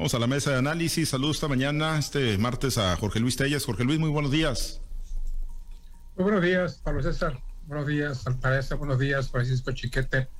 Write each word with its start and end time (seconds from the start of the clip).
Vamos 0.00 0.14
a 0.14 0.18
la 0.18 0.26
mesa 0.26 0.52
de 0.52 0.56
análisis. 0.56 1.10
Saludos 1.10 1.36
esta 1.36 1.48
mañana, 1.48 1.98
este 1.98 2.38
martes 2.38 2.78
a 2.78 2.96
Jorge 2.96 3.20
Luis 3.20 3.36
Telles. 3.36 3.66
Jorge 3.66 3.84
Luis, 3.84 3.98
muy 3.98 4.08
buenos 4.08 4.32
días. 4.32 4.80
Muy 6.16 6.24
buenos 6.24 6.42
días, 6.42 6.80
Pablo 6.82 7.02
César. 7.02 7.38
Buenos 7.66 7.86
días, 7.86 8.26
Alpareza. 8.26 8.76
Buenos 8.76 8.98
días, 8.98 9.30
Francisco 9.30 9.72
Chiquete. 9.72 10.30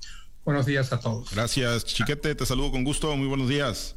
Buenos 0.47 0.65
días 0.65 0.95
a 0.95 1.01
todos. 1.01 1.31
Gracias, 1.31 1.85
Chiquete. 1.85 2.35
Te 2.35 2.47
saludo 2.47 2.71
con 2.71 2.85
gusto. 2.85 3.15
Muy 3.19 3.27
buenos 3.27 3.51
días. 3.51 3.97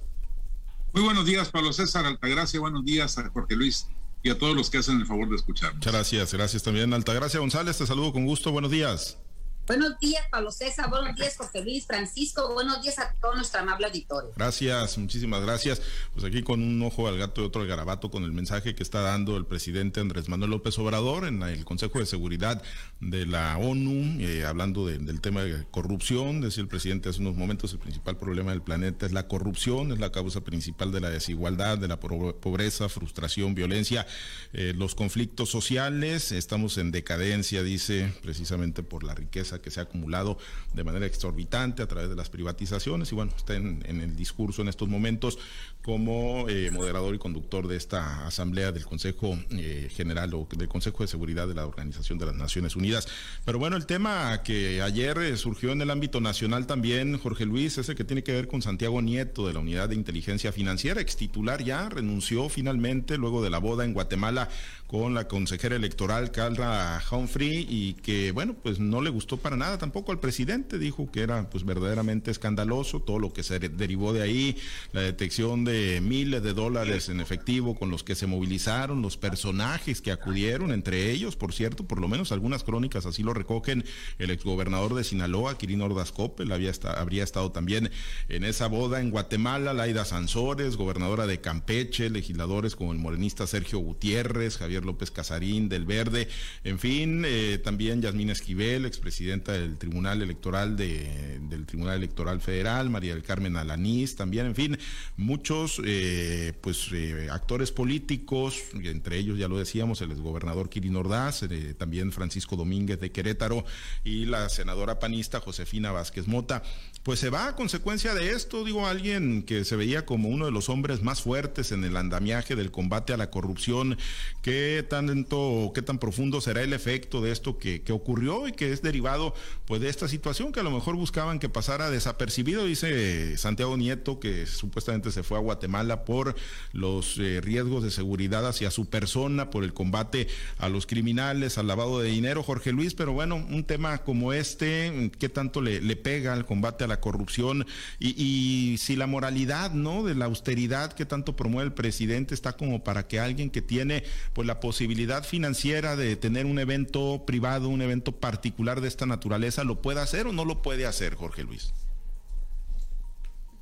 Muy 0.92 1.02
buenos 1.02 1.26
días, 1.26 1.50
Pablo 1.50 1.72
César 1.72 2.06
Altagracia. 2.06 2.60
Buenos 2.60 2.84
días 2.84 3.18
a 3.18 3.30
Jorge 3.30 3.56
Luis 3.56 3.88
y 4.22 4.32
a 4.32 4.38
todos 4.38 4.58
los 4.58 4.70
que 4.70 4.80
hacen 4.80 5.00
el 5.00 5.08
favor 5.08 5.30
de 5.30 5.38
escucharnos. 5.38 5.78
Muchas 5.78 5.94
gracias. 5.94 6.34
Gracias 6.34 6.62
también, 6.62 6.94
Altagracia 6.94 7.40
González. 7.40 7.78
Te 7.78 7.88
saludo 7.88 8.12
con 8.12 8.26
gusto. 8.26 8.52
Buenos 8.52 8.70
días. 8.70 9.18
Buenos 9.66 9.98
días, 9.98 10.26
Pablo 10.30 10.52
César. 10.52 10.90
Buenos 10.90 11.16
días, 11.16 11.38
Jorge 11.38 11.64
Luis, 11.64 11.86
Francisco. 11.86 12.54
Buenos 12.54 12.82
días 12.82 13.00
a 13.00 13.14
todo 13.22 13.34
nuestro 13.34 13.62
amable 13.62 13.86
auditorio. 13.86 14.32
Gracias, 14.36 14.98
muchísimas 14.98 15.42
gracias. 15.42 15.82
Pues 16.12 16.26
aquí 16.26 16.44
con 16.44 16.62
un 16.62 16.82
ojo 16.84 17.08
al 17.08 17.18
gato 17.18 17.42
y 17.42 17.46
otro 17.46 17.62
al 17.62 17.68
garabato 17.70 18.12
con 18.12 18.26
el 18.26 18.34
mensaje 18.34 18.76
que 18.76 18.84
está 18.84 19.00
dando 19.00 19.38
el 19.38 19.46
presidente 19.46 20.02
Andrés 20.02 20.28
Manuel 20.28 20.52
López 20.52 20.78
Obrador 20.80 21.26
en 21.26 21.42
el 21.44 21.64
Consejo 21.64 22.00
de 22.00 22.06
Seguridad 22.06 22.62
de 23.00 23.26
la 23.26 23.58
ONU, 23.58 24.20
eh, 24.20 24.44
hablando 24.44 24.86
del 24.86 25.22
tema 25.22 25.44
de 25.44 25.66
corrupción. 25.72 26.42
Decía 26.42 26.62
el 26.62 26.68
presidente 26.68 27.08
hace 27.08 27.22
unos 27.22 27.38
momentos, 27.38 27.72
el 27.72 27.80
principal 27.80 28.18
problema 28.18 28.52
del 28.52 28.62
planeta 28.62 29.06
es 29.06 29.14
la 29.14 29.30
corrupción, 29.30 29.94
es 29.94 30.00
la 30.00 30.12
causa 30.12 30.42
principal 30.42 30.92
de 30.92 31.00
la 31.00 31.10
desigualdad, 31.10 31.78
de 31.78 31.88
la 31.88 32.02
pobreza, 32.02 32.90
frustración, 32.90 33.56
violencia, 33.56 34.06
eh, 34.52 34.74
los 34.76 34.94
conflictos 34.94 35.50
sociales. 35.50 36.34
Estamos 36.34 36.78
en 36.78 36.92
decadencia, 36.92 37.64
dice, 37.64 38.14
precisamente 38.22 38.84
por 38.84 39.06
la 39.06 39.16
riqueza 39.16 39.53
que 39.62 39.72
se 39.72 39.80
ha 39.80 39.84
acumulado 39.84 40.38
de 40.74 40.84
manera 40.84 41.06
exorbitante 41.06 41.82
a 41.82 41.88
través 41.88 42.10
de 42.10 42.16
las 42.16 42.30
privatizaciones. 42.30 43.12
Y 43.12 43.16
bueno, 43.16 43.32
está 43.36 43.56
en, 43.56 43.84
el 43.86 44.16
discurso 44.16 44.62
en 44.62 44.68
estos 44.68 44.88
momentos 44.88 45.38
como 45.84 46.48
eh, 46.48 46.72
moderador 46.72 47.14
y 47.14 47.18
conductor 47.18 47.68
de 47.68 47.76
esta 47.76 48.26
asamblea 48.26 48.72
del 48.72 48.86
Consejo 48.86 49.38
eh, 49.52 49.90
General 49.92 50.34
o 50.34 50.48
del 50.56 50.70
Consejo 50.70 51.04
de 51.04 51.08
Seguridad 51.08 51.46
de 51.46 51.56
la 51.56 51.68
Organización 51.68 52.18
de 52.18 52.26
las 52.26 52.36
Naciones 52.36 52.78
Unidas. 52.78 53.08
Pero 53.44 53.60
bueno, 53.60 53.76
el 53.76 53.86
tema 53.86 54.42
que 54.44 54.82
ayer 54.82 55.18
eh, 55.18 55.36
surgió 55.36 55.74
en 55.74 55.82
el 55.82 55.92
ámbito 55.92 56.22
nacional 56.22 56.68
también, 56.68 57.18
Jorge 57.18 57.46
Luis, 57.46 57.78
ese 57.78 57.96
que 57.96 58.06
tiene 58.06 58.24
que 58.24 58.32
ver 58.32 58.48
con 58.48 58.62
Santiago 58.62 59.02
Nieto 59.02 59.46
de 59.46 59.54
la 59.54 59.60
Unidad 59.60 59.90
de 59.90 59.96
Inteligencia 59.96 60.54
Financiera, 60.54 61.02
ex 61.02 61.18
titular 61.18 61.62
ya, 61.62 61.90
renunció 61.90 62.48
finalmente 62.48 63.18
luego 63.18 63.44
de 63.44 63.50
la 63.50 63.58
boda 63.58 63.84
en 63.84 63.94
Guatemala 63.94 64.48
con 64.88 65.16
la 65.16 65.28
consejera 65.28 65.76
electoral 65.76 66.32
Carla 66.32 67.02
Humphrey 67.10 67.66
y 67.68 67.96
que 67.96 68.32
bueno, 68.32 68.56
pues 68.62 68.80
no 68.80 69.02
le 69.02 69.10
gustó 69.10 69.38
para 69.38 69.58
nada 69.58 69.80
tampoco 69.80 70.12
al 70.12 70.20
presidente, 70.20 70.78
dijo 70.78 71.12
que 71.12 71.22
era 71.22 71.50
pues 71.50 71.66
verdaderamente 71.66 72.30
escandaloso 72.30 73.02
todo 73.02 73.18
lo 73.18 73.34
que 73.34 73.42
se 73.42 73.58
derivó 73.58 74.14
de 74.14 74.22
ahí, 74.22 74.56
la 74.92 75.02
detección 75.02 75.66
de 75.66 75.73
miles 76.02 76.44
de 76.44 76.54
dólares 76.54 77.10
en 77.10 77.20
efectivo 77.20 77.76
con 77.76 77.90
los 77.90 78.04
que 78.04 78.16
se 78.16 78.28
movilizaron, 78.28 79.02
los 79.02 79.18
personajes 79.18 80.02
que 80.02 80.12
acudieron, 80.12 80.72
entre 80.72 81.12
ellos, 81.12 81.36
por 81.36 81.54
cierto, 81.54 81.86
por 81.86 82.00
lo 82.00 82.08
menos 82.08 82.32
algunas 82.32 82.64
crónicas 82.64 83.06
así 83.06 83.24
lo 83.24 83.34
recogen, 83.34 83.84
el 84.20 84.30
exgobernador 84.30 84.94
de 84.96 85.04
Sinaloa, 85.04 85.58
Quirino 85.58 85.86
Ordaz 85.86 86.12
Coppel, 86.12 86.52
había 86.52 86.72
habría 86.96 87.24
estado 87.24 87.52
también 87.52 87.92
en 88.30 88.44
esa 88.44 88.68
boda 88.68 89.00
en 89.00 89.12
Guatemala, 89.12 89.74
Laida 89.74 90.06
Sansores, 90.06 90.76
gobernadora 90.76 91.28
de 91.28 91.42
Campeche, 91.42 92.10
legisladores 92.10 92.76
como 92.76 92.92
el 92.92 93.00
morenista 93.00 93.48
Sergio 93.48 93.80
Gutiérrez, 93.80 94.58
Javier 94.58 94.86
López 94.86 95.12
Casarín 95.12 95.70
del 95.70 95.86
Verde, 95.86 96.28
en 96.64 96.80
fin, 96.80 97.24
eh, 97.26 97.60
también 97.64 98.02
Yasmín 98.02 98.30
Esquivel, 98.30 98.86
expresidente 98.86 99.52
del 99.52 99.78
Tribunal 99.78 100.22
Electoral 100.22 100.76
de, 100.76 101.40
del 101.50 101.66
Tribunal 101.66 101.98
Electoral 101.98 102.42
Federal, 102.42 102.90
María 102.90 103.14
del 103.14 103.24
Carmen 103.24 103.58
Alanís, 103.58 104.16
también, 104.16 104.48
en 104.48 104.56
fin, 104.56 104.78
muchos 105.18 105.63
eh, 105.84 106.54
pues 106.62 106.90
eh, 106.92 107.28
actores 107.32 107.72
políticos, 107.72 108.62
entre 108.74 109.18
ellos 109.18 109.38
ya 109.38 109.48
lo 109.48 109.58
decíamos, 109.58 110.02
el 110.02 110.12
exgobernador 110.12 110.70
Kirin 110.70 110.96
Ordaz, 110.96 111.44
eh, 111.44 111.74
también 111.74 112.12
Francisco 112.12 112.56
Domínguez 112.56 113.00
de 113.00 113.12
Querétaro 113.12 113.66
y 114.04 114.26
la 114.26 114.50
senadora 114.50 115.00
panista 115.00 115.40
Josefina 115.40 115.92
Vázquez 115.92 116.28
Mota 116.28 116.64
pues 117.04 117.20
se 117.20 117.30
va 117.30 117.50
a 117.50 117.56
consecuencia 117.56 118.14
de 118.14 118.32
esto, 118.32 118.64
digo, 118.64 118.88
alguien 118.88 119.44
que 119.44 119.66
se 119.66 119.76
veía 119.76 120.06
como 120.06 120.30
uno 120.30 120.46
de 120.46 120.52
los 120.52 120.70
hombres 120.70 121.04
más 121.04 121.22
fuertes 121.22 121.74
en 121.74 121.84
el 121.84 121.98
andamiaje 121.98 122.56
del 122.56 122.72
combate 122.72 123.12
a 123.12 123.18
la 123.18 123.30
corrupción, 123.30 123.98
qué 124.42 124.86
tanto, 124.90 125.74
qué 125.76 125.82
tan 125.82 126.00
profundo 126.00 126.40
será 126.40 126.62
el 126.62 126.72
efecto 126.72 127.22
de 127.22 127.32
esto 127.32 127.58
que, 127.58 127.84
ocurrió 127.94 128.48
y 128.48 128.54
que 128.54 128.72
es 128.72 128.82
derivado 128.82 129.36
pues 129.66 129.80
de 129.82 129.90
esta 129.90 130.08
situación 130.08 130.52
que 130.52 130.62
a 130.62 130.64
lo 130.64 130.72
mejor 130.72 130.96
buscaban 130.96 131.38
que 131.38 131.50
pasara 131.50 131.92
desapercibido, 131.92 132.66
dice 132.66 133.38
Santiago 133.38 133.76
Nieto, 133.78 134.20
que 134.20 134.48
supuestamente 134.48 135.12
se 135.12 135.22
fue 135.22 135.38
a 135.38 135.42
Guatemala 135.42 136.06
por 136.06 136.36
los 136.72 137.18
eh, 137.20 137.42
riesgos 137.42 137.84
de 137.84 137.92
seguridad 137.92 138.48
hacia 138.48 138.72
su 138.72 138.86
persona, 138.88 139.50
por 139.50 139.64
el 139.64 139.74
combate 139.74 140.28
a 140.58 140.70
los 140.70 140.88
criminales, 140.88 141.58
al 141.58 141.68
lavado 141.68 142.00
de 142.00 142.10
dinero, 142.10 142.42
Jorge 142.42 142.72
Luis, 142.72 142.94
pero 142.96 143.12
bueno, 143.12 143.36
un 143.36 143.66
tema 143.66 144.00
como 144.00 144.34
este, 144.34 145.12
¿qué 145.20 145.30
tanto 145.30 145.62
le, 145.62 145.82
le 145.82 145.96
pega 145.96 146.34
al 146.34 146.46
combate 146.46 146.86
a 146.86 146.88
la 146.88 146.93
la 146.94 147.00
corrupción 147.00 147.66
y, 148.00 148.76
si 148.78 148.96
la 148.96 149.08
moralidad, 149.08 149.72
¿no? 149.72 150.04
De 150.04 150.14
la 150.14 150.26
austeridad 150.26 150.94
que 150.94 151.06
tanto 151.06 151.36
promueve 151.36 151.68
el 151.68 151.74
presidente 151.74 152.36
está 152.36 152.54
como 152.54 152.84
para 152.84 153.08
que 153.08 153.20
alguien 153.20 153.50
que 153.50 153.62
tiene 153.62 154.04
pues 154.34 154.48
la 154.48 154.60
posibilidad 154.60 155.24
financiera 155.24 155.96
de 155.96 156.16
tener 156.16 156.46
un 156.46 156.60
evento 156.60 157.24
privado, 157.26 157.70
un 157.70 157.82
evento 157.82 158.12
particular 158.12 158.80
de 158.82 158.88
esta 158.88 159.08
naturaleza, 159.08 159.64
lo 159.64 159.82
pueda 159.82 160.04
hacer 160.04 160.28
o 160.28 160.34
no 160.34 160.46
lo 160.46 160.62
puede 160.62 160.86
hacer, 160.86 161.16
Jorge 161.16 161.44
Luis. 161.44 161.74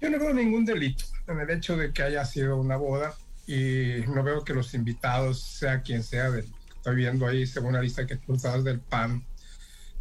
Yo 0.01 0.09
no 0.09 0.19
veo 0.19 0.33
ningún 0.33 0.65
delito 0.65 1.05
en 1.27 1.39
el 1.39 1.49
hecho 1.49 1.77
de 1.77 1.93
que 1.93 2.03
haya 2.03 2.25
sido 2.25 2.57
una 2.57 2.75
boda 2.75 3.15
y 3.47 4.03
no 4.13 4.23
veo 4.23 4.43
que 4.43 4.53
los 4.53 4.73
invitados, 4.73 5.41
sea 5.41 5.81
quien 5.81 6.03
sea, 6.03 6.29
estoy 6.37 6.95
viendo 6.95 7.27
ahí 7.27 7.47
según 7.47 7.73
la 7.73 7.81
lista 7.81 8.05
que 8.05 8.17
tú 8.17 8.35
del 8.63 8.79
PAN, 8.79 9.23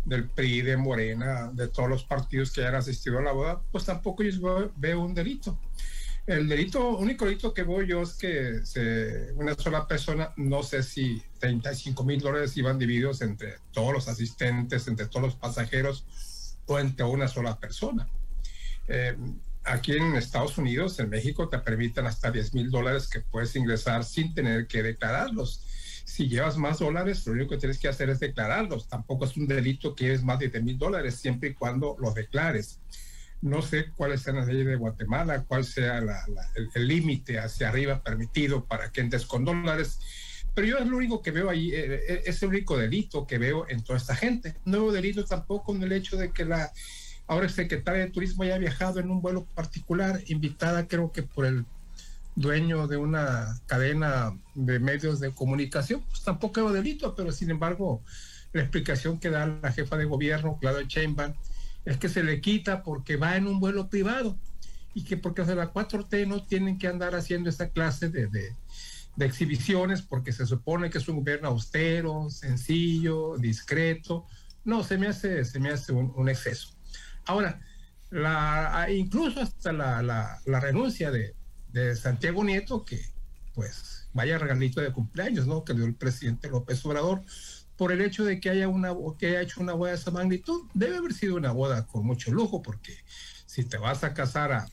del 0.04 0.28
PRI, 0.28 0.62
de 0.62 0.76
Morena, 0.76 1.50
de 1.52 1.68
todos 1.68 1.88
los 1.88 2.04
partidos 2.04 2.52
que 2.52 2.62
hayan 2.62 2.76
asistido 2.76 3.18
a 3.18 3.22
la 3.22 3.32
boda, 3.32 3.60
pues 3.70 3.84
tampoco 3.84 4.22
yo 4.22 4.72
veo 4.76 5.00
un 5.00 5.14
delito. 5.14 5.58
El 6.26 6.48
delito, 6.48 6.96
único 6.96 7.24
delito 7.24 7.52
que 7.52 7.62
veo 7.64 7.82
yo 7.82 8.02
es 8.02 8.12
que 8.14 8.60
una 9.34 9.54
sola 9.54 9.86
persona, 9.88 10.32
no 10.36 10.62
sé 10.62 10.82
si 10.82 11.22
35 11.38 12.04
mil 12.04 12.20
dólares 12.20 12.56
iban 12.56 12.78
divididos 12.78 13.22
entre 13.22 13.56
todos 13.72 13.92
los 13.92 14.08
asistentes, 14.08 14.86
entre 14.86 15.06
todos 15.06 15.26
los 15.26 15.34
pasajeros 15.34 16.04
o 16.66 16.78
entre 16.78 17.04
una 17.04 17.26
sola 17.26 17.58
persona. 17.58 18.08
Eh, 18.86 19.16
aquí 19.64 19.92
en 19.92 20.14
Estados 20.14 20.58
Unidos, 20.58 20.98
en 21.00 21.10
México, 21.10 21.48
te 21.48 21.58
permiten 21.58 22.06
hasta 22.06 22.30
10 22.30 22.54
mil 22.54 22.70
dólares 22.70 23.08
que 23.08 23.20
puedes 23.20 23.56
ingresar 23.56 24.04
sin 24.04 24.34
tener 24.34 24.66
que 24.66 24.82
declararlos 24.82 25.64
si 26.10 26.28
llevas 26.28 26.56
más 26.56 26.80
dólares, 26.80 27.24
lo 27.26 27.34
único 27.34 27.50
que 27.50 27.58
tienes 27.58 27.78
que 27.78 27.86
hacer 27.86 28.10
es 28.10 28.18
declararlos. 28.18 28.88
Tampoco 28.88 29.26
es 29.26 29.36
un 29.36 29.46
delito 29.46 29.94
que 29.94 30.12
es 30.12 30.24
más 30.24 30.40
de 30.40 30.48
10 30.48 30.64
mil 30.64 30.76
dólares, 30.76 31.14
siempre 31.14 31.50
y 31.50 31.54
cuando 31.54 31.96
los 32.00 32.14
declares. 32.14 32.80
No 33.42 33.62
sé 33.62 33.90
cuál 33.96 34.12
es 34.12 34.26
la 34.26 34.44
ley 34.44 34.64
de 34.64 34.74
Guatemala, 34.74 35.44
cuál 35.44 35.64
sea 35.64 36.02
el 36.74 36.88
límite 36.88 37.38
hacia 37.38 37.68
arriba 37.68 38.02
permitido 38.02 38.64
para 38.64 38.90
que 38.90 39.00
entres 39.00 39.24
con 39.24 39.44
dólares, 39.44 40.00
pero 40.52 40.66
yo 40.66 40.78
es 40.78 40.86
lo 40.88 40.96
único 40.96 41.22
que 41.22 41.30
veo 41.30 41.48
ahí, 41.48 41.70
eh, 41.72 42.00
eh, 42.08 42.22
es 42.26 42.42
el 42.42 42.48
único 42.48 42.76
delito 42.76 43.26
que 43.26 43.38
veo 43.38 43.66
en 43.68 43.82
toda 43.84 43.98
esta 43.98 44.16
gente. 44.16 44.56
No 44.64 44.82
veo 44.82 44.92
delito 44.92 45.24
tampoco 45.24 45.74
en 45.74 45.82
el 45.84 45.92
hecho 45.92 46.16
de 46.16 46.32
que 46.32 46.44
la 46.44 46.72
ahora 47.28 47.46
el 47.46 47.84
de 47.84 48.10
Turismo 48.10 48.42
haya 48.42 48.58
viajado 48.58 48.98
en 48.98 49.10
un 49.10 49.22
vuelo 49.22 49.44
particular, 49.54 50.20
invitada 50.26 50.88
creo 50.88 51.12
que 51.12 51.22
por 51.22 51.46
el 51.46 51.64
dueño 52.36 52.86
de 52.86 52.96
una 52.96 53.60
cadena 53.66 54.36
de 54.54 54.78
medios 54.78 55.20
de 55.20 55.32
comunicación, 55.32 56.02
pues 56.08 56.22
tampoco 56.22 56.68
es 56.68 56.74
delito, 56.74 57.14
pero 57.14 57.32
sin 57.32 57.50
embargo, 57.50 58.02
la 58.52 58.62
explicación 58.62 59.18
que 59.18 59.30
da 59.30 59.46
la 59.46 59.72
jefa 59.72 59.96
de 59.96 60.04
gobierno, 60.04 60.58
Claudia 60.60 60.86
Sheinbaum, 60.86 61.34
es 61.84 61.96
que 61.96 62.08
se 62.08 62.22
le 62.22 62.40
quita 62.40 62.82
porque 62.82 63.16
va 63.16 63.36
en 63.36 63.46
un 63.46 63.60
vuelo 63.60 63.88
privado 63.88 64.38
y 64.94 65.04
que 65.04 65.16
porque 65.16 65.42
de 65.42 65.54
la 65.54 65.72
4T 65.72 66.26
no 66.26 66.44
tienen 66.44 66.78
que 66.78 66.88
andar 66.88 67.14
haciendo 67.14 67.48
esa 67.48 67.70
clase 67.70 68.08
de, 68.08 68.26
de, 68.28 68.56
exhibiciones 69.18 70.00
porque 70.00 70.32
se 70.32 70.46
supone 70.46 70.88
que 70.88 70.98
es 70.98 71.08
un 71.08 71.16
gobierno 71.16 71.48
austero, 71.48 72.30
sencillo, 72.30 73.36
discreto. 73.36 74.26
No, 74.64 74.82
se 74.82 74.96
me 74.96 75.08
hace, 75.08 75.44
se 75.44 75.60
me 75.60 75.70
hace 75.70 75.92
un, 75.92 76.28
exceso. 76.28 76.70
Ahora, 77.26 77.60
la, 78.10 78.86
incluso 78.90 79.40
hasta 79.40 79.72
la, 79.72 80.02
la, 80.02 80.40
la 80.46 80.60
renuncia 80.60 81.10
de, 81.10 81.34
de 81.72 81.96
Santiago 81.96 82.44
Nieto, 82.44 82.84
que 82.84 83.00
pues 83.54 84.08
vaya 84.12 84.38
regalito 84.38 84.80
de 84.80 84.92
cumpleaños, 84.92 85.46
¿no? 85.46 85.64
Que 85.64 85.74
dio 85.74 85.84
el 85.84 85.94
presidente 85.94 86.48
López 86.48 86.84
Obrador, 86.84 87.22
por 87.76 87.92
el 87.92 88.02
hecho 88.02 88.24
de 88.24 88.40
que 88.40 88.50
haya 88.50 88.68
una 88.68 88.94
que 89.18 89.28
haya 89.28 89.40
hecho 89.40 89.60
una 89.60 89.72
boda 89.72 89.92
de 89.92 89.96
esa 89.96 90.10
magnitud, 90.10 90.68
debe 90.74 90.98
haber 90.98 91.14
sido 91.14 91.36
una 91.36 91.52
boda 91.52 91.86
con 91.86 92.04
mucho 92.04 92.30
lujo, 92.30 92.60
porque 92.60 92.94
si 93.46 93.64
te 93.64 93.78
vas 93.78 94.04
a 94.04 94.12
casar 94.12 94.52
a, 94.52 94.68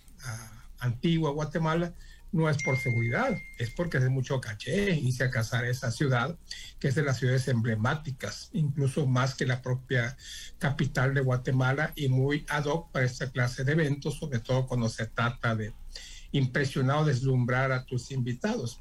Antigua, 0.79 1.31
Guatemala, 1.31 1.93
no 2.31 2.49
es 2.49 2.61
por 2.61 2.77
seguridad, 2.77 3.35
es 3.57 3.71
porque 3.71 3.97
es 3.97 4.09
mucho 4.09 4.39
caché 4.41 4.93
irse 4.93 5.23
a 5.23 5.31
casar 5.31 5.63
a 5.63 5.69
esa 5.69 5.89
ciudad, 5.89 6.37
que 6.79 6.89
es 6.89 6.95
de 6.95 7.03
las 7.03 7.17
ciudades 7.17 7.47
emblemáticas, 7.47 8.49
incluso 8.51 9.07
más 9.07 9.33
que 9.35 9.45
la 9.45 9.61
propia 9.61 10.17
capital 10.59 11.13
de 11.13 11.21
Guatemala 11.21 11.93
y 11.95 12.09
muy 12.09 12.45
ad 12.49 12.65
hoc 12.65 12.91
para 12.91 13.05
esta 13.05 13.31
clase 13.31 13.63
de 13.63 13.71
eventos, 13.71 14.19
sobre 14.19 14.39
todo 14.39 14.67
cuando 14.67 14.89
se 14.89 15.07
trata 15.07 15.55
de 15.55 15.73
impresionar 16.31 16.97
o 16.97 17.05
deslumbrar 17.05 17.71
a 17.71 17.85
tus 17.85 18.11
invitados. 18.11 18.79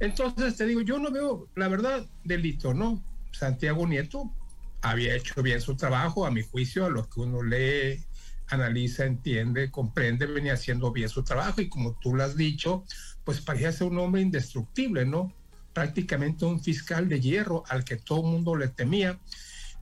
Entonces 0.00 0.56
te 0.56 0.66
digo, 0.66 0.80
yo 0.80 0.98
no 0.98 1.10
veo, 1.10 1.48
la 1.56 1.68
verdad, 1.68 2.06
delito, 2.24 2.72
¿no? 2.74 3.02
Santiago 3.32 3.86
Nieto 3.86 4.32
había 4.80 5.14
hecho 5.14 5.42
bien 5.42 5.60
su 5.60 5.76
trabajo, 5.76 6.24
a 6.24 6.30
mi 6.30 6.42
juicio, 6.42 6.86
a 6.86 6.90
lo 6.90 7.08
que 7.08 7.20
uno 7.20 7.42
lee, 7.42 8.04
analiza, 8.48 9.04
entiende, 9.04 9.70
comprende, 9.70 10.26
venía 10.26 10.54
haciendo 10.54 10.92
bien 10.92 11.08
su 11.08 11.22
trabajo 11.22 11.60
y 11.60 11.68
como 11.68 11.98
tú 11.98 12.14
lo 12.14 12.24
has 12.24 12.36
dicho, 12.36 12.84
pues 13.24 13.40
parecía 13.40 13.72
ser 13.72 13.88
un 13.88 13.98
hombre 13.98 14.22
indestructible, 14.22 15.04
¿no? 15.04 15.32
Prácticamente 15.72 16.44
un 16.44 16.62
fiscal 16.62 17.08
de 17.08 17.20
hierro 17.20 17.64
al 17.68 17.84
que 17.84 17.96
todo 17.96 18.20
el 18.20 18.32
mundo 18.32 18.56
le 18.56 18.68
temía. 18.68 19.18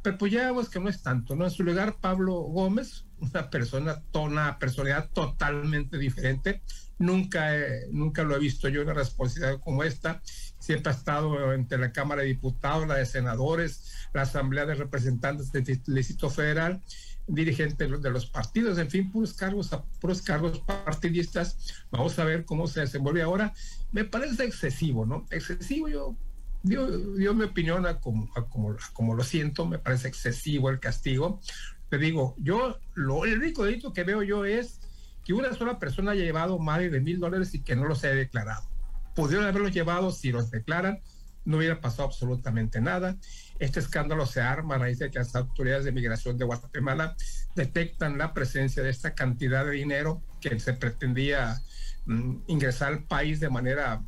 Pero 0.02 0.18
pues 0.18 0.32
ya 0.32 0.52
pues 0.52 0.68
que 0.68 0.80
no 0.80 0.88
es 0.88 1.02
tanto, 1.02 1.36
¿no? 1.36 1.44
En 1.44 1.50
su 1.50 1.62
lugar, 1.62 1.96
Pablo 2.00 2.34
Gómez, 2.34 3.05
una 3.18 3.50
persona, 3.50 4.02
una 4.14 4.58
personalidad 4.58 5.10
totalmente 5.10 5.98
diferente. 5.98 6.62
Nunca, 6.98 7.50
nunca 7.90 8.22
lo 8.22 8.36
he 8.36 8.38
visto 8.38 8.68
yo 8.68 8.80
en 8.80 8.88
una 8.88 8.94
responsabilidad 8.94 9.60
como 9.60 9.82
esta. 9.82 10.22
Siempre 10.58 10.92
ha 10.92 10.94
estado 10.94 11.52
entre 11.52 11.78
la 11.78 11.92
Cámara 11.92 12.22
de 12.22 12.28
Diputados, 12.28 12.88
la 12.88 12.96
de 12.96 13.06
Senadores, 13.06 14.08
la 14.12 14.22
Asamblea 14.22 14.66
de 14.66 14.74
Representantes 14.74 15.52
del 15.52 15.64
Distrito 15.64 16.30
Federal 16.30 16.82
dirigente 17.28 17.88
de 17.88 18.10
los 18.10 18.26
partidos, 18.26 18.78
en 18.78 18.88
fin, 18.88 19.10
puros 19.10 19.34
cargos, 19.34 19.70
puros 20.00 20.22
cargos 20.22 20.60
partidistas. 20.60 21.84
Vamos 21.90 22.18
a 22.18 22.24
ver 22.24 22.44
cómo 22.44 22.66
se 22.66 22.80
desenvuelve 22.80 23.22
ahora. 23.22 23.52
Me 23.92 24.04
parece 24.04 24.44
excesivo, 24.44 25.04
¿no? 25.04 25.26
Excesivo, 25.30 25.88
yo 25.88 26.16
dio, 26.62 27.34
mi 27.34 27.44
opinión 27.44 27.86
a 27.86 28.00
como, 28.00 28.28
como, 28.50 28.76
como, 28.92 29.14
lo 29.14 29.24
siento, 29.24 29.66
me 29.66 29.78
parece 29.78 30.08
excesivo 30.08 30.70
el 30.70 30.80
castigo. 30.80 31.40
Te 31.88 31.98
digo, 31.98 32.34
yo, 32.38 32.78
lo, 32.94 33.24
el 33.24 33.38
único 33.38 33.64
delito 33.64 33.92
que 33.92 34.04
veo 34.04 34.22
yo 34.22 34.44
es 34.44 34.80
que 35.24 35.32
una 35.32 35.52
sola 35.54 35.78
persona 35.78 36.12
haya 36.12 36.24
llevado 36.24 36.58
más 36.58 36.78
de 36.80 37.00
mil 37.00 37.18
dólares 37.18 37.54
y 37.54 37.62
que 37.62 37.76
no 37.76 37.86
los 37.86 38.04
haya 38.04 38.14
declarado. 38.14 38.68
Pudieron 39.14 39.46
haberlos 39.46 39.72
llevado 39.72 40.10
si 40.12 40.30
los 40.30 40.50
declaran, 40.50 41.00
no 41.44 41.58
hubiera 41.58 41.80
pasado 41.80 42.04
absolutamente 42.04 42.80
nada. 42.80 43.16
Este 43.58 43.80
escándalo 43.80 44.26
se 44.26 44.40
arma 44.40 44.74
a 44.74 44.78
raíz 44.78 44.98
de 44.98 45.10
que 45.10 45.20
las 45.20 45.34
autoridades 45.34 45.84
de 45.84 45.92
migración 45.92 46.36
de 46.36 46.44
Guatemala 46.44 47.16
detectan 47.54 48.18
la 48.18 48.34
presencia 48.34 48.82
de 48.82 48.90
esta 48.90 49.14
cantidad 49.14 49.64
de 49.64 49.72
dinero 49.72 50.22
que 50.40 50.58
se 50.60 50.74
pretendía 50.74 51.62
mm, 52.04 52.36
ingresar 52.48 52.92
al 52.92 53.04
país 53.04 53.40
de 53.40 53.48
manera 53.48 54.02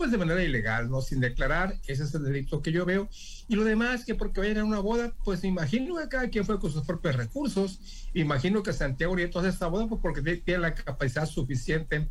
pues 0.00 0.10
de 0.10 0.16
manera 0.16 0.42
ilegal, 0.42 0.88
¿no? 0.88 1.02
Sin 1.02 1.20
declarar, 1.20 1.76
ese 1.86 2.04
es 2.04 2.14
el 2.14 2.24
delito 2.24 2.62
que 2.62 2.72
yo 2.72 2.86
veo. 2.86 3.10
Y 3.48 3.54
lo 3.54 3.64
demás, 3.64 4.06
que 4.06 4.14
porque 4.14 4.40
vayan 4.40 4.56
a 4.56 4.64
una 4.64 4.78
boda, 4.78 5.12
pues 5.26 5.44
imagino 5.44 5.96
que 5.96 6.08
cada 6.08 6.30
quien 6.30 6.46
fue 6.46 6.58
con 6.58 6.72
sus 6.72 6.86
propios 6.86 7.16
recursos. 7.16 8.08
Imagino 8.14 8.62
que 8.62 8.72
Santiago 8.72 9.14
Nieto 9.14 9.40
hace 9.40 9.50
esta 9.50 9.66
boda 9.66 9.88
pues, 9.88 10.00
porque 10.00 10.22
tiene 10.22 10.60
la 10.60 10.74
capacidad 10.74 11.26
suficiente 11.26 12.08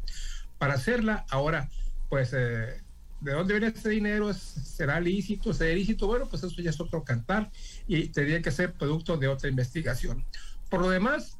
para 0.59 0.75
hacerla. 0.75 1.25
Ahora, 1.31 1.67
pues 2.09 2.31
eh, 2.37 2.79
¿De 3.21 3.31
dónde 3.31 3.55
viene 3.55 3.73
ese 3.75 3.89
dinero? 3.89 4.31
¿Será 4.35 4.99
lícito? 4.99 5.51
¿Será 5.51 5.71
ilícito? 5.71 6.05
Bueno, 6.05 6.27
pues 6.29 6.43
eso 6.43 6.61
ya 6.61 6.69
es 6.69 6.79
otro 6.79 7.03
cantar 7.03 7.49
y 7.87 8.09
tendría 8.09 8.43
que 8.43 8.51
ser 8.51 8.73
producto 8.73 9.17
de 9.17 9.27
otra 9.27 9.49
investigación. 9.49 10.23
Por 10.69 10.81
lo 10.81 10.91
demás, 10.91 11.39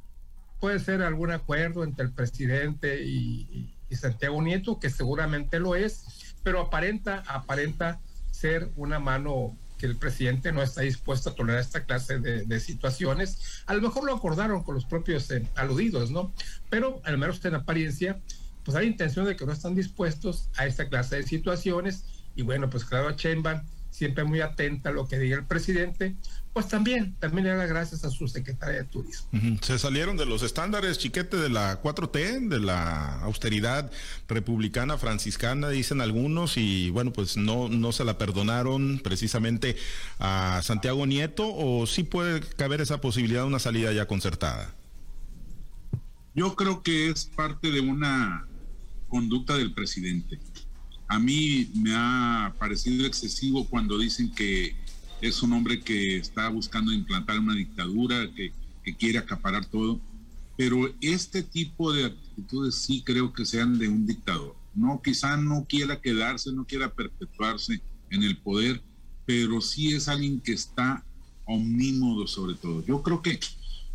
puede 0.59 0.79
ser 0.79 1.01
algún 1.01 1.31
acuerdo 1.31 1.83
entre 1.83 2.05
el 2.05 2.11
presidente 2.11 3.01
y, 3.03 3.75
Santiago 3.91 4.39
Nieto, 4.41 4.79
que 4.79 4.89
seguramente 4.89 5.59
lo 5.59 5.75
es, 5.75 6.05
pero 6.43 6.61
aparenta, 6.61 7.23
aparenta 7.27 7.99
ser 8.31 8.69
una 8.75 8.99
mano 8.99 9.57
que 9.77 9.85
el 9.85 9.95
presidente 9.95 10.51
no 10.51 10.61
está 10.61 10.81
dispuesto 10.81 11.29
a 11.29 11.35
tolerar 11.35 11.61
esta 11.61 11.85
clase 11.85 12.19
de, 12.19 12.59
situaciones. 12.59 13.63
A 13.65 13.73
lo 13.73 13.81
mejor 13.81 14.03
lo 14.03 14.13
acordaron 14.13 14.63
con 14.63 14.75
los 14.75 14.85
propios 14.85 15.31
eh, 15.31 15.47
aludidos, 15.55 16.11
¿no? 16.11 16.33
Pero 16.69 17.01
al 17.05 17.17
menos 17.17 17.43
en 17.45 17.55
apariencia 17.55 18.19
pues 18.63 18.75
hay 18.75 18.87
intención 18.87 19.25
de 19.25 19.35
que 19.35 19.45
no 19.45 19.53
están 19.53 19.73
dispuestos 19.73 20.49
a 20.57 20.67
esta 20.67 20.89
clase 20.89 21.15
de 21.15 21.23
situaciones 21.23 22.03
y 22.35 22.43
bueno, 22.43 22.69
pues 22.69 22.85
claro, 22.85 23.11
Chemban 23.13 23.63
siempre 23.89 24.23
muy 24.23 24.41
atenta 24.41 24.89
a 24.89 24.93
lo 24.93 25.07
que 25.07 25.19
diga 25.19 25.37
el 25.37 25.45
presidente, 25.45 26.15
pues 26.53 26.67
también, 26.67 27.15
también 27.19 27.45
le 27.45 27.55
da 27.55 27.65
gracias 27.67 28.03
a 28.03 28.09
su 28.09 28.27
secretaria 28.27 28.79
de 28.79 28.83
Turismo. 28.85 29.29
Se 29.61 29.77
salieron 29.77 30.17
de 30.17 30.25
los 30.25 30.41
estándares, 30.41 30.97
chiquete, 30.97 31.37
de 31.37 31.49
la 31.49 31.81
4T, 31.81 32.49
de 32.49 32.59
la 32.59 33.21
austeridad 33.21 33.91
republicana 34.27 34.97
franciscana, 34.97 35.69
dicen 35.69 36.01
algunos, 36.01 36.57
y 36.57 36.89
bueno, 36.89 37.13
pues 37.13 37.37
no, 37.37 37.69
no 37.69 37.91
se 37.91 38.03
la 38.03 38.17
perdonaron 38.17 38.99
precisamente 39.03 39.77
a 40.17 40.61
Santiago 40.63 41.05
Nieto, 41.05 41.45
o 41.47 41.85
sí 41.85 42.03
puede 42.03 42.41
caber 42.41 42.81
esa 42.81 42.99
posibilidad 42.99 43.41
de 43.41 43.47
una 43.47 43.59
salida 43.59 43.93
ya 43.93 44.07
concertada. 44.07 44.73
Yo 46.33 46.55
creo 46.55 46.81
que 46.81 47.09
es 47.09 47.25
parte 47.25 47.71
de 47.71 47.81
una 47.81 48.47
conducta 49.07 49.55
del 49.57 49.73
presidente. 49.73 50.39
A 51.09 51.17
mí 51.17 51.71
me 51.73 51.91
ha 51.95 52.53
parecido 52.59 53.07
excesivo 53.07 53.67
cuando 53.67 53.97
dicen 53.97 54.31
que 54.31 54.75
es 55.21 55.41
un 55.41 55.53
hombre 55.53 55.81
que 55.81 56.17
está 56.17 56.49
buscando 56.49 56.93
implantar 56.93 57.39
una 57.39 57.55
dictadura, 57.55 58.29
que, 58.33 58.53
quiere 58.97 59.19
acaparar 59.19 59.67
todo, 59.67 60.01
pero 60.57 60.91
este 60.99 61.43
tipo 61.43 61.93
de 61.93 62.05
actitudes 62.05 62.73
sí 62.73 63.03
creo 63.05 63.31
que 63.31 63.45
sean 63.45 63.77
de 63.77 63.87
un 63.87 64.07
dictador. 64.07 64.55
No, 64.73 64.99
quizá 65.03 65.37
no 65.37 65.67
quiera 65.69 66.01
quedarse, 66.01 66.51
no 66.51 66.65
quiera 66.65 66.91
perpetuarse 66.91 67.79
en 68.09 68.23
el 68.23 68.37
poder, 68.37 68.81
pero 69.27 69.61
sí 69.61 69.93
es 69.93 70.07
alguien 70.07 70.41
que 70.41 70.53
está 70.53 71.05
omnímodo 71.45 72.25
sobre 72.25 72.55
todo. 72.55 72.83
Yo 72.83 73.03
creo 73.03 73.21
que 73.21 73.39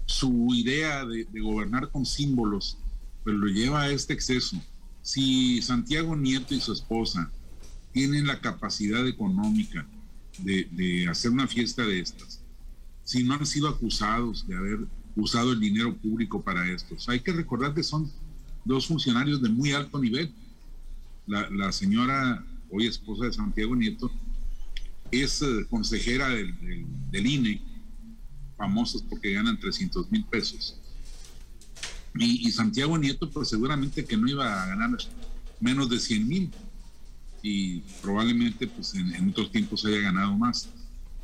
su 0.07 0.49
idea 0.55 1.05
de, 1.05 1.25
de 1.25 1.41
gobernar 1.41 1.91
con 1.91 2.07
símbolos, 2.07 2.79
pues 3.25 3.35
lo 3.35 3.49
lleva 3.49 3.83
a 3.83 3.91
este 3.91 4.13
exceso 4.13 4.63
si 5.05 5.61
Santiago 5.61 6.17
Nieto 6.17 6.55
y 6.55 6.61
su 6.61 6.73
esposa 6.73 7.31
tienen 7.93 8.27
la 8.27 8.41
capacidad 8.41 9.07
económica 9.07 9.87
de, 10.39 11.07
hacer 11.09 11.31
una 11.31 11.47
fiesta 11.47 11.83
de 11.83 12.01
estas, 12.01 12.41
si 13.05 13.23
no 13.23 13.35
han 13.35 13.45
sido 13.45 13.69
acusados 13.69 14.49
de 14.49 14.57
haber 14.57 14.79
usado 15.15 15.53
el 15.53 15.61
dinero 15.61 15.95
público 15.95 16.43
para 16.43 16.69
estos, 16.71 17.07
hay 17.11 17.21
que 17.21 17.33
recordar 17.33 17.75
que 17.75 17.83
son 17.83 18.11
dos 18.65 18.87
funcionarios 18.87 19.43
de 19.43 19.51
muy 19.51 19.73
alto 19.73 20.01
nivel. 20.01 20.33
La, 21.27 21.71
señora, 21.71 22.43
hoy 22.71 22.87
esposa 22.87 23.27
de 23.27 23.33
Santiago 23.35 23.77
Nieto, 23.77 24.11
es 25.11 25.43
eh, 25.43 25.67
consejera 25.69 26.31
del, 26.31 27.27
INE, 27.27 27.61
famosos 28.57 29.03
porque 29.03 29.35
ganan 29.35 29.61
300 29.61 30.11
mil 30.11 30.25
pesos 30.25 30.81
y, 32.17 32.51
Santiago 32.53 32.97
Nieto, 32.97 33.29
pues 33.29 33.49
seguramente 33.49 34.05
que 34.05 34.17
no 34.17 34.29
iba 34.29 34.63
a 34.63 34.67
ganar 34.67 34.91
menos 35.61 35.91
de 35.91 35.99
100 35.99 36.29
mil 36.29 36.51
y 37.43 37.81
probablemente 38.01 38.67
pues 38.69 38.95
en, 38.95 39.29
otros 39.31 39.51
tiempos 39.51 39.85
haya 39.85 39.99
ganado 39.99 40.37
más. 40.37 40.69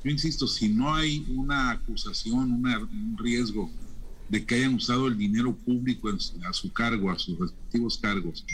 Yo 0.02 0.10
insisto, 0.10 0.48
si 0.48 0.68
no 0.68 0.94
hay 0.94 1.24
una 1.28 1.70
acusación, 1.70 2.52
un 2.52 3.16
riesgo 3.18 3.70
de 4.28 4.44
que 4.44 4.56
hayan 4.56 4.74
usado 4.74 5.06
el 5.06 5.16
dinero 5.16 5.54
público 5.54 6.08
a 6.08 6.52
su 6.52 6.72
cargo, 6.72 7.10
a 7.10 7.18
sus 7.18 7.38
respectivos 7.38 7.98
cargos, 7.98 8.44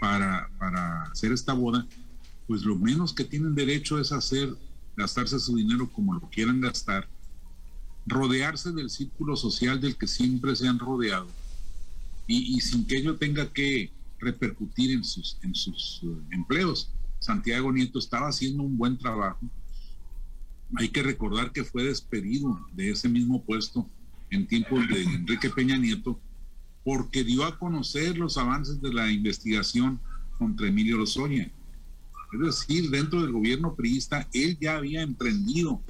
para, 0.00 0.48
para 0.58 1.02
hacer 1.04 1.32
esta 1.32 1.52
boda, 1.52 1.86
pues 2.46 2.62
lo 2.62 2.76
menos 2.76 3.12
que 3.12 3.24
tienen 3.24 3.54
derecho 3.54 3.98
es 3.98 4.12
hacer, 4.12 4.54
gastarse 4.96 5.38
su 5.38 5.56
dinero 5.56 5.90
como 5.90 6.14
lo 6.14 6.20
quieran 6.30 6.60
gastar 6.60 7.08
rodearse 8.08 8.72
del 8.72 8.90
círculo 8.90 9.36
social 9.36 9.80
del 9.80 9.96
que 9.96 10.06
siempre 10.06 10.56
se 10.56 10.66
han 10.66 10.78
rodeado 10.78 11.28
y, 12.26 12.60
sin 12.60 12.86
que 12.86 12.98
ello 12.98 13.16
tenga 13.16 13.50
que 13.52 13.90
repercutir 14.18 14.92
en 14.92 15.02
sus, 15.02 15.38
en 15.42 15.54
sus 15.54 16.02
eh, 16.02 16.08
empleos. 16.32 16.90
Santiago 17.20 17.72
Nieto 17.72 17.98
estaba 17.98 18.28
haciendo 18.28 18.62
un 18.62 18.76
buen 18.76 18.98
trabajo. 18.98 19.40
Hay 20.76 20.90
que 20.90 21.02
recordar 21.02 21.52
que 21.52 21.64
fue 21.64 21.84
despedido 21.84 22.60
de 22.72 22.90
ese 22.90 23.08
mismo 23.08 23.42
puesto 23.42 23.88
en 24.30 24.46
tiempos 24.46 24.86
de 24.88 25.02
Enrique 25.04 25.48
Peña 25.48 25.78
Nieto 25.78 26.20
porque 26.84 27.24
dio 27.24 27.44
a 27.44 27.58
conocer 27.58 28.18
los 28.18 28.36
avances 28.36 28.80
de 28.80 28.92
la 28.92 29.10
investigación 29.10 30.00
contra 30.38 30.68
Emilio 30.68 30.98
Lozoya. 30.98 31.50
Es 32.32 32.40
decir, 32.40 32.90
dentro 32.90 33.22
del 33.22 33.32
gobierno 33.32 33.74
priista, 33.74 34.28
él 34.34 34.58
ya 34.60 34.76
había 34.76 35.02
emprendido 35.02 35.80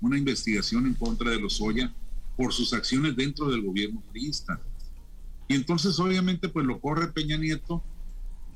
una 0.00 0.18
investigación 0.18 0.86
en 0.86 0.94
contra 0.94 1.30
de 1.30 1.40
los 1.40 1.60
Oya 1.60 1.92
por 2.36 2.52
sus 2.52 2.72
acciones 2.72 3.16
dentro 3.16 3.50
del 3.50 3.62
gobierno 3.62 4.02
priista. 4.12 4.60
Y 5.48 5.54
entonces 5.54 5.98
obviamente 5.98 6.48
pues 6.48 6.66
lo 6.66 6.80
corre 6.80 7.08
Peña 7.08 7.36
Nieto 7.36 7.82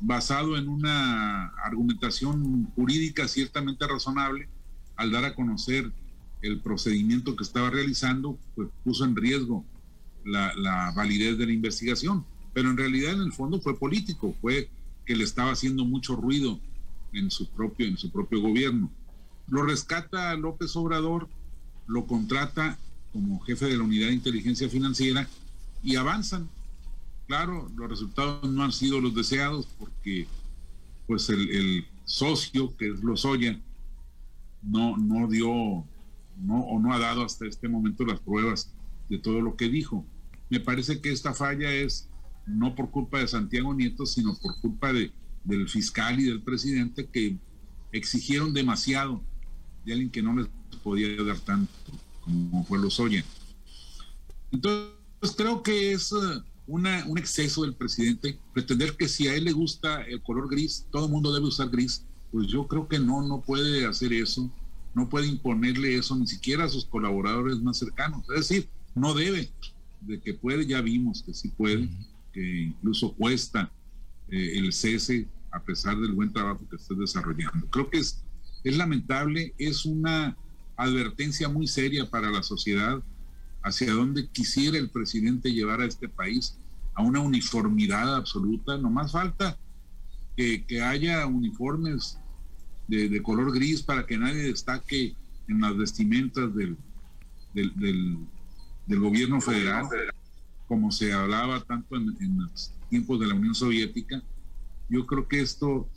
basado 0.00 0.56
en 0.56 0.68
una 0.68 1.46
argumentación 1.64 2.66
jurídica 2.74 3.28
ciertamente 3.28 3.86
razonable 3.86 4.48
al 4.96 5.10
dar 5.10 5.24
a 5.24 5.34
conocer 5.34 5.90
el 6.42 6.60
procedimiento 6.60 7.36
que 7.36 7.44
estaba 7.44 7.70
realizando, 7.70 8.36
pues 8.56 8.68
puso 8.82 9.04
en 9.04 9.14
riesgo 9.14 9.64
la, 10.24 10.52
la, 10.56 10.92
validez 10.94 11.38
de 11.38 11.46
la 11.46 11.52
investigación. 11.52 12.24
Pero 12.52 12.70
en 12.70 12.76
realidad 12.76 13.14
en 13.14 13.22
el 13.22 13.32
fondo 13.32 13.60
fue 13.60 13.78
político, 13.78 14.34
fue 14.40 14.68
que 15.06 15.16
le 15.16 15.24
estaba 15.24 15.52
haciendo 15.52 15.84
mucho 15.84 16.16
ruido 16.16 16.60
en 17.12 17.30
su 17.30 17.48
propio, 17.48 17.86
en 17.86 17.96
su 17.96 18.10
propio 18.10 18.40
gobierno. 18.40 18.90
Lo 19.52 19.62
rescata 19.62 20.34
López 20.34 20.74
Obrador, 20.76 21.28
lo 21.86 22.06
contrata 22.06 22.78
como 23.12 23.38
jefe 23.40 23.66
de 23.66 23.76
la 23.76 23.84
unidad 23.84 24.06
de 24.06 24.14
inteligencia 24.14 24.66
financiera 24.70 25.28
y 25.82 25.96
avanzan. 25.96 26.48
claro, 27.26 27.70
los 27.76 27.90
resultados 27.90 28.50
no 28.50 28.64
han 28.64 28.72
sido 28.72 28.98
los 28.98 29.14
deseados 29.14 29.68
porque 29.78 30.26
pues 31.06 31.28
el, 31.28 31.86
socio 32.06 32.74
que 32.78 32.92
es 32.92 33.04
Lozoya 33.04 33.60
no, 34.62 34.96
no 34.96 35.28
dio 35.28 35.52
no, 36.38 36.60
o 36.60 36.80
no 36.80 36.94
ha 36.94 36.98
dado 36.98 37.22
hasta 37.22 37.46
este 37.46 37.68
momento 37.68 38.06
las 38.06 38.20
pruebas 38.20 38.72
de 39.10 39.18
todo 39.18 39.42
lo 39.42 39.56
que 39.56 39.68
dijo. 39.68 40.06
Me 40.48 40.60
parece 40.60 41.02
que 41.02 41.12
esta 41.12 41.34
falla 41.34 41.70
es 41.70 42.08
no 42.46 42.74
por 42.74 42.90
culpa 42.90 43.18
de 43.18 43.28
Santiago 43.28 43.74
Nieto, 43.74 44.06
sino 44.06 44.34
por 44.34 44.58
culpa 44.62 44.94
de, 44.94 45.12
del 45.44 45.68
fiscal 45.68 46.18
y 46.20 46.24
del 46.24 46.40
presidente 46.40 47.06
que 47.06 47.36
exigieron 47.92 48.54
demasiado 48.54 49.22
de 49.84 49.92
alguien 49.92 50.10
que 50.10 50.22
no 50.22 50.34
les 50.36 50.48
podía 50.82 51.22
dar 51.22 51.38
tanto 51.40 51.72
como 52.20 52.64
fue 52.64 52.78
Lozoya. 52.78 53.24
Entonces, 54.52 54.92
creo 55.36 55.62
que 55.62 55.92
es 55.92 56.12
uh, 56.12 56.42
una, 56.66 57.04
un 57.06 57.18
exceso 57.18 57.62
del 57.62 57.74
presidente 57.74 58.38
pretender 58.52 58.96
que 58.96 59.08
si 59.08 59.28
a 59.28 59.34
él 59.34 59.44
le 59.44 59.52
gusta 59.52 60.02
el 60.02 60.22
color 60.22 60.48
gris, 60.48 60.86
todo 60.90 61.06
el 61.06 61.12
mundo 61.12 61.32
debe 61.32 61.46
usar 61.46 61.68
gris. 61.70 62.04
Pues 62.30 62.46
yo 62.46 62.66
creo 62.66 62.88
que 62.88 62.98
no, 62.98 63.22
no 63.26 63.40
puede 63.40 63.86
hacer 63.86 64.12
eso, 64.12 64.50
no 64.94 65.08
puede 65.08 65.26
imponerle 65.26 65.96
eso 65.96 66.16
ni 66.16 66.26
siquiera 66.26 66.64
a 66.64 66.68
sus 66.68 66.84
colaboradores 66.84 67.60
más 67.60 67.78
cercanos. 67.78 68.22
Es 68.30 68.48
decir, 68.48 68.68
no 68.94 69.14
debe, 69.14 69.50
de 70.00 70.20
que 70.20 70.34
puede, 70.34 70.66
ya 70.66 70.80
vimos 70.80 71.22
que 71.22 71.34
sí 71.34 71.48
puede, 71.48 71.88
que 72.32 72.62
incluso 72.62 73.12
cuesta 73.12 73.70
eh, 74.30 74.58
el 74.58 74.72
cese 74.72 75.28
a 75.50 75.60
pesar 75.60 75.98
del 75.98 76.12
buen 76.12 76.32
trabajo 76.32 76.66
que 76.68 76.76
está 76.76 76.94
desarrollando. 76.94 77.66
Creo 77.68 77.90
que 77.90 77.98
es, 77.98 78.22
es 78.64 78.76
lamentable, 78.76 79.54
es 79.58 79.84
una 79.84 80.36
advertencia 80.76 81.48
muy 81.48 81.66
seria 81.66 82.08
para 82.08 82.30
la 82.30 82.42
sociedad 82.42 83.02
hacia 83.62 83.92
dónde 83.92 84.28
quisiera 84.28 84.78
el 84.78 84.90
presidente 84.90 85.52
llevar 85.52 85.80
a 85.80 85.86
este 85.86 86.08
país, 86.08 86.58
a 86.94 87.02
una 87.02 87.20
uniformidad 87.20 88.16
absoluta. 88.16 88.76
No 88.76 88.90
más 88.90 89.12
falta 89.12 89.56
que, 90.36 90.82
haya 90.82 91.26
uniformes 91.26 92.18
de, 92.88 93.22
color 93.22 93.52
gris 93.52 93.82
para 93.82 94.06
que 94.06 94.18
nadie 94.18 94.42
destaque 94.42 95.14
en 95.48 95.60
las 95.60 95.76
vestimentas 95.76 96.54
del, 96.54 96.76
del, 97.54 98.18
gobierno 98.86 99.40
federal, 99.40 99.86
como 100.66 100.90
se 100.90 101.12
hablaba 101.12 101.60
tanto 101.60 101.96
en, 101.96 102.38
los 102.38 102.72
tiempos 102.90 103.20
de 103.20 103.26
la 103.26 103.34
Unión 103.34 103.54
Soviética. 103.54 104.22
Yo 104.88 105.06
creo 105.06 105.26
que 105.28 105.40
esto 105.40 105.88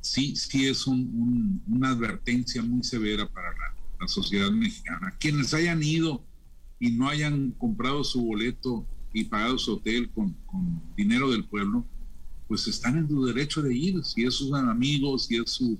sí, 0.00 0.36
sí 0.36 0.66
es 0.66 0.86
una 0.86 1.90
advertencia 1.90 2.62
muy 2.62 2.82
severa 2.82 3.28
para 3.28 3.50
la, 3.50 3.74
sociedad 4.06 4.52
mexicana. 4.52 5.12
Quienes 5.18 5.52
hayan 5.52 5.82
ido 5.82 6.24
y 6.78 6.92
no 6.92 7.08
hayan 7.08 7.50
comprado 7.58 8.04
su 8.04 8.22
boleto 8.22 8.86
y 9.12 9.24
pagado 9.24 9.58
su 9.58 9.74
hotel 9.74 10.08
con, 10.10 10.36
dinero 10.96 11.32
del 11.32 11.44
pueblo, 11.44 11.84
pues 12.46 12.68
están 12.68 12.96
en 12.96 13.08
su 13.08 13.26
derecho 13.26 13.60
de 13.60 13.74
ir, 13.74 14.04
si 14.04 14.24
es 14.24 14.34
sus 14.34 14.54
amigos, 14.54 15.26
si 15.26 15.36
es 15.38 15.50
su, 15.50 15.76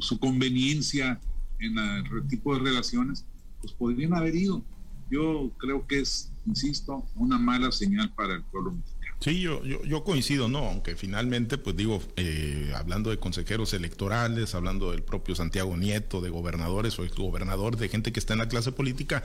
su 0.00 0.18
conveniencia 0.18 1.20
en 1.58 1.78
el 1.78 2.26
tipo 2.28 2.54
de 2.54 2.60
relaciones, 2.60 3.26
pues 3.60 3.74
podrían 3.74 4.14
haber 4.14 4.34
ido. 4.34 4.64
Yo 5.10 5.52
creo 5.58 5.86
que 5.86 6.00
es, 6.00 6.32
insisto, 6.46 7.06
una 7.14 7.38
mala 7.38 7.70
señal 7.72 8.12
para 8.14 8.34
el 8.34 8.42
pueblo 8.44 8.72
mexicano. 8.72 8.93
Sí, 9.24 9.40
yo, 9.40 9.64
yo, 9.64 9.82
yo, 9.84 10.04
coincido, 10.04 10.50
¿no? 10.50 10.58
Aunque 10.58 10.96
finalmente, 10.96 11.56
pues 11.56 11.74
digo, 11.74 12.02
eh, 12.16 12.70
hablando 12.76 13.08
de 13.08 13.16
consejeros 13.16 13.72
electorales, 13.72 14.54
hablando 14.54 14.90
del 14.90 15.02
propio 15.02 15.34
Santiago 15.34 15.78
Nieto, 15.78 16.20
de 16.20 16.28
gobernadores 16.28 16.98
o 16.98 17.06
gobernador, 17.16 17.78
de 17.78 17.88
gente 17.88 18.12
que 18.12 18.20
está 18.20 18.34
en 18.34 18.40
la 18.40 18.48
clase 18.48 18.70
política, 18.70 19.22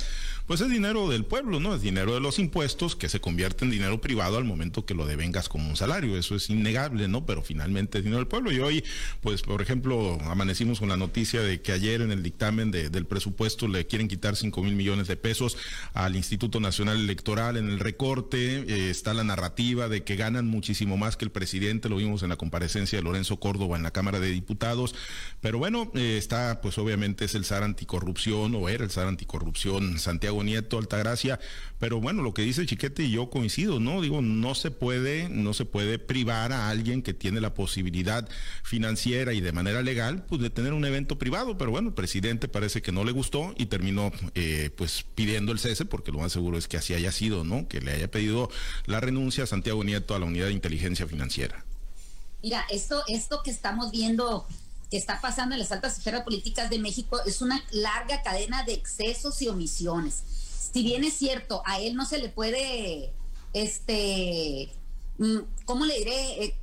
pues 0.47 0.61
es 0.61 0.69
dinero 0.69 1.09
del 1.09 1.25
pueblo, 1.25 1.59
¿no? 1.59 1.75
Es 1.75 1.81
dinero 1.81 2.13
de 2.13 2.21
los 2.21 2.39
impuestos 2.39 2.95
que 2.95 3.09
se 3.09 3.19
convierte 3.19 3.65
en 3.65 3.71
dinero 3.71 3.99
privado 3.99 4.37
al 4.37 4.45
momento 4.45 4.85
que 4.85 4.93
lo 4.93 5.05
devengas 5.05 5.49
como 5.49 5.67
un 5.67 5.75
salario. 5.75 6.17
Eso 6.17 6.33
es 6.33 6.49
innegable, 6.49 7.09
¿no? 7.09 7.25
Pero 7.25 7.41
finalmente 7.41 7.97
es 7.97 8.05
dinero 8.05 8.19
del 8.19 8.27
pueblo. 8.27 8.53
Y 8.53 8.59
hoy, 8.61 8.85
pues, 9.19 9.41
por 9.41 9.61
ejemplo, 9.61 10.17
amanecimos 10.21 10.79
con 10.79 10.87
la 10.87 10.95
noticia 10.95 11.41
de 11.41 11.61
que 11.61 11.73
ayer 11.73 11.99
en 11.99 12.13
el 12.13 12.23
dictamen 12.23 12.71
del 12.71 13.05
presupuesto 13.05 13.67
le 13.67 13.85
quieren 13.85 14.07
quitar 14.07 14.37
5 14.37 14.63
mil 14.63 14.75
millones 14.75 15.09
de 15.09 15.17
pesos 15.17 15.57
al 15.93 16.15
Instituto 16.15 16.61
Nacional 16.61 17.01
Electoral 17.01 17.57
en 17.57 17.67
el 17.69 17.81
recorte. 17.81 18.59
Eh, 18.59 18.89
está 18.91 19.13
la 19.13 19.25
narrativa 19.25 19.88
de 19.89 20.03
que 20.03 20.15
ganan 20.15 20.47
muchísimo 20.47 20.97
más 20.97 21.17
que 21.17 21.25
el 21.25 21.31
presidente, 21.31 21.89
lo 21.89 21.97
vimos 21.97 22.23
en 22.23 22.29
la 22.29 22.37
comparecencia 22.37 22.97
de 22.97 23.03
Lorenzo 23.03 23.39
Córdoba 23.39 23.77
en 23.77 23.83
la 23.83 23.91
Cámara 23.91 24.19
de 24.19 24.31
Diputados, 24.31 24.95
pero 25.41 25.57
bueno, 25.57 25.91
eh, 25.95 26.17
está 26.17 26.61
pues 26.61 26.77
obviamente 26.77 27.25
es 27.25 27.35
el 27.35 27.45
SAR 27.45 27.63
anticorrupción 27.63 28.55
o 28.55 28.69
era 28.69 28.83
el 28.83 28.91
SAR 28.91 29.07
anticorrupción 29.07 29.99
Santiago 29.99 30.43
Nieto, 30.43 30.77
Altagracia, 30.77 31.39
pero 31.79 31.99
bueno, 31.99 32.23
lo 32.23 32.33
que 32.33 32.41
dice 32.41 32.65
Chiquete 32.65 33.03
y 33.03 33.11
yo 33.11 33.29
coincido, 33.29 33.79
¿no? 33.79 34.01
Digo, 34.01 34.21
no 34.21 34.55
se 34.55 34.71
puede, 34.71 35.29
no 35.29 35.53
se 35.53 35.65
puede 35.65 35.99
privar 35.99 36.53
a 36.53 36.69
alguien 36.69 37.01
que 37.01 37.13
tiene 37.13 37.41
la 37.41 37.53
posibilidad 37.53 38.27
financiera 38.63 39.33
y 39.33 39.41
de 39.41 39.51
manera 39.51 39.81
legal, 39.81 40.25
pues 40.27 40.41
de 40.41 40.49
tener 40.49 40.73
un 40.73 40.85
evento 40.85 41.17
privado, 41.17 41.57
pero 41.57 41.71
bueno, 41.71 41.89
el 41.89 41.93
presidente 41.93 42.47
parece 42.47 42.81
que 42.81 42.91
no 42.91 43.03
le 43.03 43.11
gustó 43.11 43.53
y 43.57 43.67
terminó 43.67 44.11
eh, 44.35 44.71
pues 44.75 45.05
pidiendo 45.15 45.51
el 45.51 45.59
cese, 45.59 45.85
porque 45.85 46.11
lo 46.11 46.19
más 46.19 46.31
seguro 46.31 46.57
es 46.57 46.67
que 46.67 46.77
así 46.77 46.93
haya 46.93 47.11
sido, 47.11 47.43
¿no? 47.43 47.67
Que 47.67 47.81
le 47.81 47.91
haya 47.91 48.11
pedido 48.11 48.49
la 48.85 48.99
renuncia 48.99 49.43
a 49.43 49.47
Nieto 49.83 50.15
a 50.15 50.19
la 50.19 50.25
unidad 50.25 50.47
de 50.47 50.53
inteligencia 50.53 51.07
financiera. 51.07 51.65
Mira, 52.41 52.65
esto, 52.69 53.03
esto 53.07 53.43
que 53.43 53.51
estamos 53.51 53.91
viendo 53.91 54.47
que 54.89 54.97
está 54.97 55.21
pasando 55.21 55.53
en 55.53 55.59
las 55.59 55.71
altas 55.71 55.97
esferas 55.97 56.23
políticas 56.23 56.69
de 56.69 56.79
México 56.79 57.19
es 57.25 57.41
una 57.41 57.63
larga 57.71 58.23
cadena 58.23 58.63
de 58.63 58.73
excesos 58.73 59.41
y 59.41 59.47
omisiones. 59.47 60.23
Si 60.73 60.83
bien 60.83 61.03
es 61.03 61.13
cierto, 61.13 61.61
a 61.65 61.79
él 61.79 61.95
no 61.95 62.05
se 62.05 62.17
le 62.17 62.29
puede, 62.29 63.13
este, 63.53 64.71
mm, 65.17 65.37
¿cómo 65.65 65.85
le 65.85 65.97
diré? 65.97 66.43
Eh, 66.43 66.57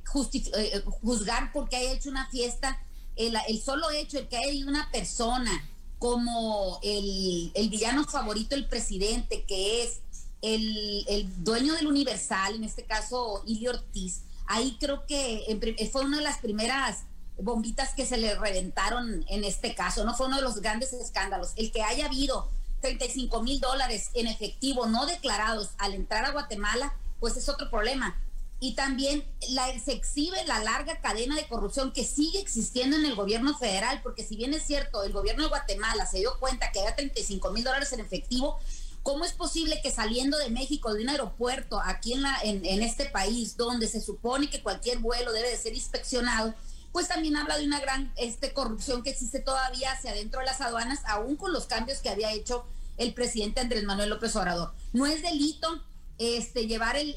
eh, 0.55 0.83
juzgar 1.01 1.51
porque 1.53 1.77
haya 1.77 1.93
hecho 1.93 2.09
una 2.09 2.29
fiesta. 2.29 2.81
El, 3.15 3.35
solo 3.63 3.89
hecho 3.91 4.17
de 4.17 4.27
que 4.27 4.37
haya 4.37 4.65
una 4.65 4.91
persona 4.91 5.67
como 5.97 6.79
el, 6.83 7.51
el 7.55 7.69
villano 7.69 8.05
favorito 8.05 8.55
del 8.55 8.67
presidente, 8.67 9.43
que 9.45 9.83
es 9.83 10.01
el, 10.41 11.27
dueño 11.43 11.73
del 11.73 11.87
Universal, 11.87 12.55
en 12.55 12.63
este 12.63 12.83
caso 12.83 13.43
Ili 13.45 13.67
Ortiz, 13.67 14.21
ahí 14.47 14.77
creo 14.79 15.05
que 15.05 15.89
fue 15.91 16.05
una 16.05 16.17
de 16.17 16.23
las 16.23 16.37
primeras 16.39 17.03
bombitas 17.39 17.93
que 17.93 18.05
se 18.05 18.17
le 18.17 18.35
reventaron 18.35 19.23
en 19.27 19.43
este 19.43 19.75
caso, 19.75 20.03
no 20.03 20.15
fue 20.15 20.27
uno 20.27 20.37
de 20.37 20.41
los 20.41 20.61
grandes 20.61 20.93
escándalos. 20.93 21.51
El 21.55 21.71
que 21.71 21.83
haya 21.83 22.05
habido 22.05 22.49
35 22.81 23.41
mil 23.43 23.59
dólares 23.59 24.09
en 24.13 24.27
efectivo 24.27 24.85
no 24.87 25.05
declarados 25.05 25.69
al 25.77 25.93
entrar 25.93 26.25
a 26.25 26.31
Guatemala, 26.31 26.95
pues 27.19 27.37
es 27.37 27.49
otro 27.49 27.69
problema. 27.69 28.15
Y 28.59 28.73
también 28.73 29.23
la, 29.49 29.67
se 29.79 29.93
exhibe 29.93 30.43
la 30.45 30.63
larga 30.63 30.99
cadena 30.99 31.35
de 31.35 31.47
corrupción 31.47 31.91
que 31.91 32.03
sigue 32.03 32.39
existiendo 32.39 32.95
en 32.97 33.05
el 33.05 33.13
gobierno 33.13 33.55
federal, 33.55 34.01
porque 34.01 34.23
si 34.23 34.35
bien 34.35 34.53
es 34.55 34.63
cierto, 34.63 35.03
el 35.03 35.13
gobierno 35.13 35.43
de 35.43 35.49
Guatemala 35.49 36.07
se 36.07 36.19
dio 36.19 36.39
cuenta 36.39 36.71
que 36.71 36.79
había 36.79 36.95
35 36.95 37.51
mil 37.51 37.63
dólares 37.63 37.93
en 37.93 37.99
efectivo, 37.99 38.59
¿Cómo 39.07 39.23
es 39.23 39.31
posible 39.31 39.79
que 39.81 39.89
saliendo 39.89 40.37
de 40.37 40.49
México, 40.49 40.93
de 40.93 41.01
un 41.01 41.07
aeropuerto 41.07 41.79
aquí 41.81 42.11
en, 42.11 42.23
la, 42.23 42.37
en, 42.43 42.83
este 42.83 43.05
país, 43.05 43.55
donde 43.55 43.87
se 43.87 44.01
supone 44.01 44.49
que 44.49 44.61
cualquier 44.61 44.97
vuelo 44.97 45.31
debe 45.31 45.49
de 45.49 45.55
ser 45.55 45.73
inspeccionado, 45.73 46.53
pues 46.91 47.07
también 47.07 47.37
habla 47.37 47.57
de 47.57 47.65
una 47.65 47.79
gran 47.79 48.11
este, 48.17 48.51
corrupción 48.51 49.03
que 49.03 49.11
existe 49.11 49.39
todavía 49.39 49.93
hacia 49.93 50.11
adentro 50.11 50.41
de 50.41 50.45
las 50.45 50.59
aduanas, 50.59 50.99
aún 51.05 51.37
con 51.37 51.53
los 51.53 51.67
cambios 51.67 51.99
que 51.99 52.09
había 52.09 52.33
hecho 52.33 52.65
el 52.97 53.13
presidente 53.13 53.61
Andrés 53.61 53.85
Manuel 53.85 54.09
López 54.09 54.35
Obrador. 54.35 54.73
No 54.91 55.05
es 55.05 55.21
delito 55.21 55.81
este, 56.17 56.67
llevar 56.67 56.97
el, 56.97 57.15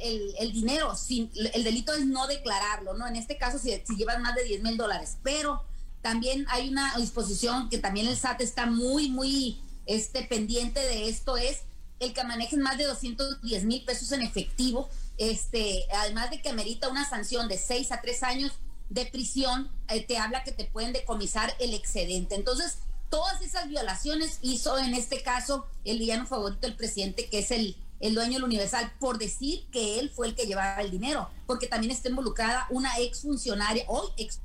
dinero, 0.52 0.94
sin, 0.94 1.32
el 1.34 1.64
delito 1.64 1.92
es 1.92 2.06
no 2.06 2.28
declararlo, 2.28 2.94
¿no? 2.94 3.08
En 3.08 3.16
este 3.16 3.36
caso, 3.36 3.58
si, 3.58 3.72
si 3.84 3.96
llevan 3.96 4.22
más 4.22 4.36
de 4.36 4.44
10 4.44 4.62
mil 4.62 4.76
dólares, 4.76 5.16
pero 5.24 5.64
también 6.02 6.46
hay 6.50 6.68
una 6.68 6.96
disposición 6.98 7.68
que 7.68 7.78
también 7.78 8.06
el 8.06 8.16
SAT 8.16 8.42
está 8.42 8.66
muy, 8.66 9.10
muy 9.10 9.60
este, 9.86 10.22
pendiente 10.22 10.78
de 10.78 11.08
esto, 11.08 11.36
es 11.36 11.62
el 12.00 12.14
que 12.14 12.24
manejen 12.24 12.60
más 12.60 12.78
de 12.78 12.84
210 12.84 13.64
mil 13.64 13.84
pesos 13.84 14.10
en 14.12 14.22
efectivo, 14.22 14.88
este, 15.18 15.84
además 15.94 16.30
de 16.30 16.40
que 16.40 16.48
amerita 16.48 16.88
una 16.88 17.08
sanción 17.08 17.46
de 17.46 17.58
6 17.58 17.92
a 17.92 18.00
3 18.00 18.22
años 18.22 18.52
de 18.88 19.06
prisión, 19.06 19.70
eh, 19.88 20.04
te 20.04 20.18
habla 20.18 20.42
que 20.42 20.50
te 20.50 20.64
pueden 20.64 20.92
decomisar 20.92 21.54
el 21.60 21.74
excedente. 21.74 22.34
Entonces, 22.34 22.78
todas 23.10 23.42
esas 23.42 23.68
violaciones 23.68 24.38
hizo 24.40 24.78
en 24.78 24.94
este 24.94 25.22
caso 25.22 25.66
el 25.84 25.98
villano 25.98 26.26
favorito 26.26 26.62
del 26.62 26.74
presidente, 26.74 27.28
que 27.28 27.40
es 27.40 27.50
el, 27.50 27.76
el 28.00 28.14
dueño 28.14 28.34
del 28.34 28.44
Universal, 28.44 28.92
por 28.98 29.18
decir 29.18 29.66
que 29.70 30.00
él 30.00 30.10
fue 30.10 30.28
el 30.28 30.34
que 30.34 30.46
llevaba 30.46 30.80
el 30.80 30.90
dinero, 30.90 31.28
porque 31.46 31.66
también 31.66 31.92
está 31.92 32.08
involucrada 32.08 32.66
una 32.70 32.96
exfuncionaria, 32.98 33.84
hoy 33.88 34.08
ex 34.16 34.40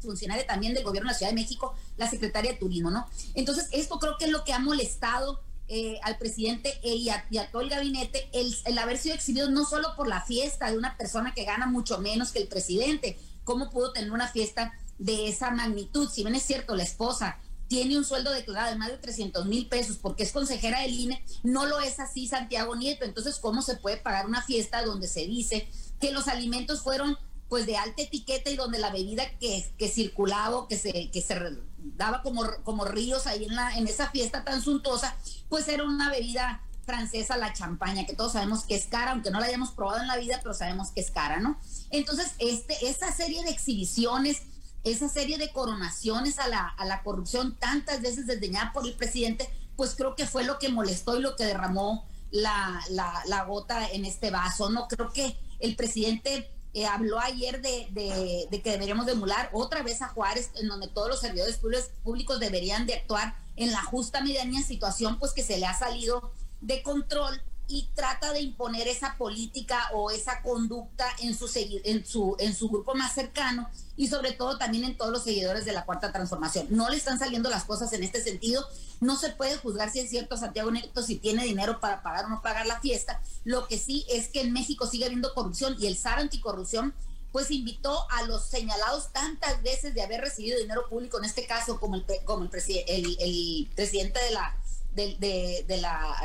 funcionaria 0.00 0.46
también 0.46 0.74
del 0.74 0.84
gobierno 0.84 1.08
de 1.08 1.14
la 1.14 1.18
Ciudad 1.18 1.32
de 1.32 1.40
México, 1.40 1.74
la 1.96 2.08
secretaria 2.08 2.52
de 2.52 2.58
Turismo, 2.58 2.90
¿no? 2.90 3.08
Entonces, 3.34 3.68
esto 3.72 3.98
creo 3.98 4.16
que 4.16 4.26
es 4.26 4.30
lo 4.30 4.44
que 4.44 4.52
ha 4.52 4.60
molestado 4.60 5.40
eh, 5.68 6.00
al 6.02 6.16
presidente 6.16 6.80
e, 6.82 6.94
y, 6.94 7.10
a, 7.10 7.26
todo 7.52 7.60
el 7.60 7.68
gabinete 7.68 8.30
el, 8.32 8.78
haber 8.78 8.96
sido 8.96 9.14
exhibido 9.14 9.50
no 9.50 9.66
solo 9.66 9.94
por 9.96 10.08
la 10.08 10.22
fiesta 10.22 10.70
de 10.70 10.78
una 10.78 10.96
persona 10.96 11.34
que 11.34 11.44
gana 11.44 11.66
mucho 11.66 11.98
menos 11.98 12.32
que 12.32 12.38
el 12.38 12.48
presidente, 12.48 13.18
¿cómo 13.44 13.68
pudo 13.70 13.92
tener 13.92 14.10
una 14.10 14.28
fiesta 14.28 14.72
de 14.98 15.28
esa 15.28 15.50
magnitud? 15.50 16.08
Si 16.10 16.22
bien 16.22 16.34
es 16.34 16.42
cierto, 16.42 16.74
la 16.74 16.84
esposa 16.84 17.38
tiene 17.68 17.98
un 17.98 18.04
sueldo 18.04 18.32
declarado 18.32 18.70
de 18.70 18.78
más 18.78 18.88
de 18.88 18.96
300 18.96 19.44
mil 19.44 19.68
pesos 19.68 19.98
porque 19.98 20.22
es 20.22 20.32
consejera 20.32 20.80
del 20.80 20.94
INE, 20.94 21.22
no 21.42 21.66
lo 21.66 21.80
es 21.80 22.00
así 22.00 22.26
Santiago 22.26 22.74
Nieto. 22.74 23.04
Entonces, 23.04 23.38
¿cómo 23.38 23.60
se 23.60 23.76
puede 23.76 23.98
pagar 23.98 24.26
una 24.26 24.42
fiesta 24.42 24.82
donde 24.82 25.06
se 25.06 25.26
dice 25.26 25.68
que 26.00 26.12
los 26.12 26.28
alimentos 26.28 26.80
fueron 26.80 27.18
pues 27.48 27.66
de 27.66 27.76
alta 27.76 28.02
etiqueta 28.02 28.50
y 28.50 28.56
donde 28.56 28.78
la 28.78 28.90
bebida 28.90 29.28
que, 29.38 29.70
que 29.76 29.88
circulaba, 29.88 30.66
que 30.66 30.78
se, 30.78 31.10
que 31.10 31.20
se 31.22 31.34
daba 31.78 32.22
como, 32.22 32.42
como 32.64 32.84
ríos 32.84 33.26
ahí 33.26 33.44
en, 33.44 33.54
la, 33.54 33.76
en 33.76 33.86
esa 33.86 34.10
fiesta 34.10 34.44
tan 34.44 34.62
suntuosa, 34.62 35.16
pues 35.48 35.68
era 35.68 35.84
una 35.84 36.10
bebida 36.10 36.62
francesa, 36.84 37.36
la 37.36 37.52
champaña, 37.52 38.06
que 38.06 38.14
todos 38.14 38.32
sabemos 38.32 38.64
que 38.64 38.74
es 38.74 38.86
cara, 38.86 39.12
aunque 39.12 39.30
no 39.30 39.40
la 39.40 39.46
hayamos 39.46 39.72
probado 39.72 40.00
en 40.00 40.08
la 40.08 40.16
vida, 40.16 40.40
pero 40.42 40.54
sabemos 40.54 40.90
que 40.90 41.00
es 41.00 41.10
cara, 41.10 41.38
¿no? 41.38 41.60
Entonces, 41.90 42.32
este, 42.38 42.88
esa 42.88 43.12
serie 43.12 43.44
de 43.44 43.50
exhibiciones, 43.50 44.42
esa 44.84 45.08
serie 45.08 45.36
de 45.36 45.52
coronaciones 45.52 46.38
a 46.38 46.48
la, 46.48 46.66
a 46.66 46.86
la 46.86 47.02
corrupción, 47.02 47.56
tantas 47.58 48.00
veces 48.00 48.26
desdeñada 48.26 48.72
por 48.72 48.86
el 48.86 48.94
presidente, 48.94 49.50
pues 49.76 49.94
creo 49.94 50.16
que 50.16 50.26
fue 50.26 50.44
lo 50.44 50.58
que 50.58 50.70
molestó 50.70 51.18
y 51.18 51.22
lo 51.22 51.36
que 51.36 51.44
derramó 51.44 52.08
la, 52.30 52.80
la, 52.90 53.22
la 53.26 53.44
gota 53.44 53.86
en 53.90 54.06
este 54.06 54.30
vaso, 54.30 54.70
¿no? 54.70 54.88
Creo 54.88 55.12
que 55.12 55.38
el 55.60 55.76
presidente 55.76 56.50
eh, 56.74 56.86
habló 56.86 57.18
ayer 57.18 57.62
de, 57.62 57.88
de, 57.90 58.46
de, 58.50 58.62
que 58.62 58.70
deberíamos 58.70 59.06
de 59.06 59.12
emular 59.12 59.48
otra 59.52 59.82
vez 59.82 60.02
a 60.02 60.08
Juárez, 60.08 60.50
en 60.56 60.68
donde 60.68 60.88
todos 60.88 61.08
los 61.08 61.20
servidores 61.20 61.58
públicos, 62.02 62.40
deberían 62.40 62.86
de 62.86 62.94
actuar 62.94 63.36
en 63.56 63.72
la 63.72 63.82
justa 63.82 64.20
medida 64.20 64.42
en 64.42 64.62
situación, 64.62 65.18
pues 65.18 65.32
que 65.32 65.42
se 65.42 65.58
le 65.58 65.66
ha 65.66 65.76
salido 65.76 66.32
de 66.60 66.82
control 66.82 67.40
y 67.68 67.86
trata 67.94 68.32
de 68.32 68.40
imponer 68.40 68.88
esa 68.88 69.16
política 69.18 69.90
o 69.92 70.10
esa 70.10 70.40
conducta 70.40 71.06
en 71.20 71.36
su, 71.36 71.50
en 71.54 72.04
su, 72.04 72.34
en 72.38 72.54
su 72.54 72.70
grupo 72.70 72.94
más 72.94 73.14
cercano 73.14 73.68
y 73.94 74.08
sobre 74.08 74.32
todo 74.32 74.56
también 74.56 74.84
en 74.84 74.96
todos 74.96 75.12
los 75.12 75.24
seguidores 75.24 75.66
de 75.66 75.72
la 75.72 75.84
Cuarta 75.84 76.10
Transformación. 76.10 76.66
No 76.70 76.88
le 76.88 76.96
están 76.96 77.18
saliendo 77.18 77.50
las 77.50 77.64
cosas 77.64 77.92
en 77.92 78.02
este 78.02 78.22
sentido. 78.22 78.66
No 79.00 79.16
se 79.16 79.30
puede 79.30 79.58
juzgar 79.58 79.90
si 79.90 80.00
es 80.00 80.08
cierto 80.08 80.38
Santiago 80.38 80.70
Neto 80.70 81.02
si 81.02 81.16
tiene 81.16 81.44
dinero 81.44 81.78
para 81.78 82.02
pagar 82.02 82.24
o 82.24 82.28
no 82.30 82.40
pagar 82.40 82.66
la 82.66 82.80
fiesta. 82.80 83.20
Lo 83.44 83.68
que 83.68 83.78
sí 83.78 84.06
es 84.08 84.28
que 84.28 84.40
en 84.40 84.52
México 84.52 84.86
sigue 84.86 85.04
habiendo 85.04 85.34
corrupción 85.34 85.76
y 85.78 85.86
el 85.86 85.96
SAR 85.96 86.20
anticorrupción 86.20 86.94
pues 87.32 87.50
invitó 87.50 88.10
a 88.10 88.22
los 88.22 88.46
señalados 88.46 89.12
tantas 89.12 89.62
veces 89.62 89.92
de 89.92 90.02
haber 90.02 90.22
recibido 90.22 90.58
dinero 90.58 90.88
público, 90.88 91.18
en 91.18 91.26
este 91.26 91.46
caso 91.46 91.78
como 91.78 91.96
el, 91.96 92.04
como 92.24 92.44
el, 92.44 93.16
el 93.20 93.70
presidente 93.74 94.18
de 94.24 94.30
la 94.30 94.56
de, 94.94 95.66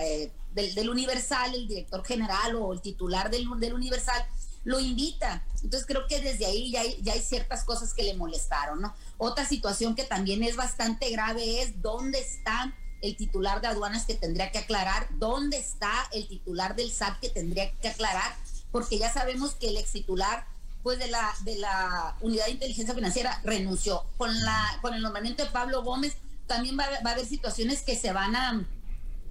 eh, 0.01 0.31
del, 0.53 0.89
Universal, 0.89 1.55
el 1.55 1.67
director 1.67 2.03
general 2.05 2.55
o 2.55 2.73
el 2.73 2.81
titular 2.81 3.29
del, 3.29 3.47
del, 3.57 3.73
Universal, 3.73 4.25
lo 4.63 4.79
invita. 4.79 5.43
Entonces 5.63 5.85
creo 5.85 6.07
que 6.07 6.21
desde 6.21 6.45
ahí 6.45 6.71
ya 6.71 6.81
hay, 6.81 6.99
ya 7.01 7.13
hay 7.13 7.21
ciertas 7.21 7.63
cosas 7.63 7.93
que 7.93 8.03
le 8.03 8.13
molestaron, 8.13 8.81
¿no? 8.81 8.93
Otra 9.17 9.45
situación 9.45 9.95
que 9.95 10.03
también 10.03 10.43
es 10.43 10.55
bastante 10.55 11.09
grave 11.09 11.61
es 11.61 11.81
dónde 11.81 12.19
está 12.19 12.73
el 13.01 13.17
titular 13.17 13.59
de 13.59 13.67
aduanas 13.67 14.05
que 14.05 14.15
tendría 14.15 14.51
que 14.51 14.59
aclarar, 14.59 15.07
dónde 15.19 15.57
está 15.57 15.91
el 16.13 16.27
titular 16.27 16.75
del 16.75 16.89
SAT 16.89 17.19
que 17.19 17.29
tendría 17.29 17.69
que 17.71 17.89
aclarar, 17.89 18.33
porque 18.71 18.97
ya 18.97 19.11
sabemos 19.11 19.55
que 19.55 19.67
el 19.67 19.77
ex 19.77 19.91
titular 19.91 20.47
pues 20.83 20.99
de 20.99 21.07
la 21.07 21.33
de 21.45 21.57
la 21.57 22.15
unidad 22.21 22.45
de 22.45 22.51
inteligencia 22.51 22.93
financiera 22.93 23.41
renunció 23.45 24.05
con 24.17 24.37
la 24.41 24.79
con 24.81 24.93
el 24.93 25.01
nombramiento 25.01 25.43
de 25.43 25.49
Pablo 25.49 25.81
Gómez 25.81 26.17
también 26.47 26.77
va, 26.77 26.83
a 26.83 27.11
haber 27.11 27.25
situaciones 27.25 27.81
que 27.81 27.95
se 27.95 28.11
van 28.11 28.35
a, 28.35 28.65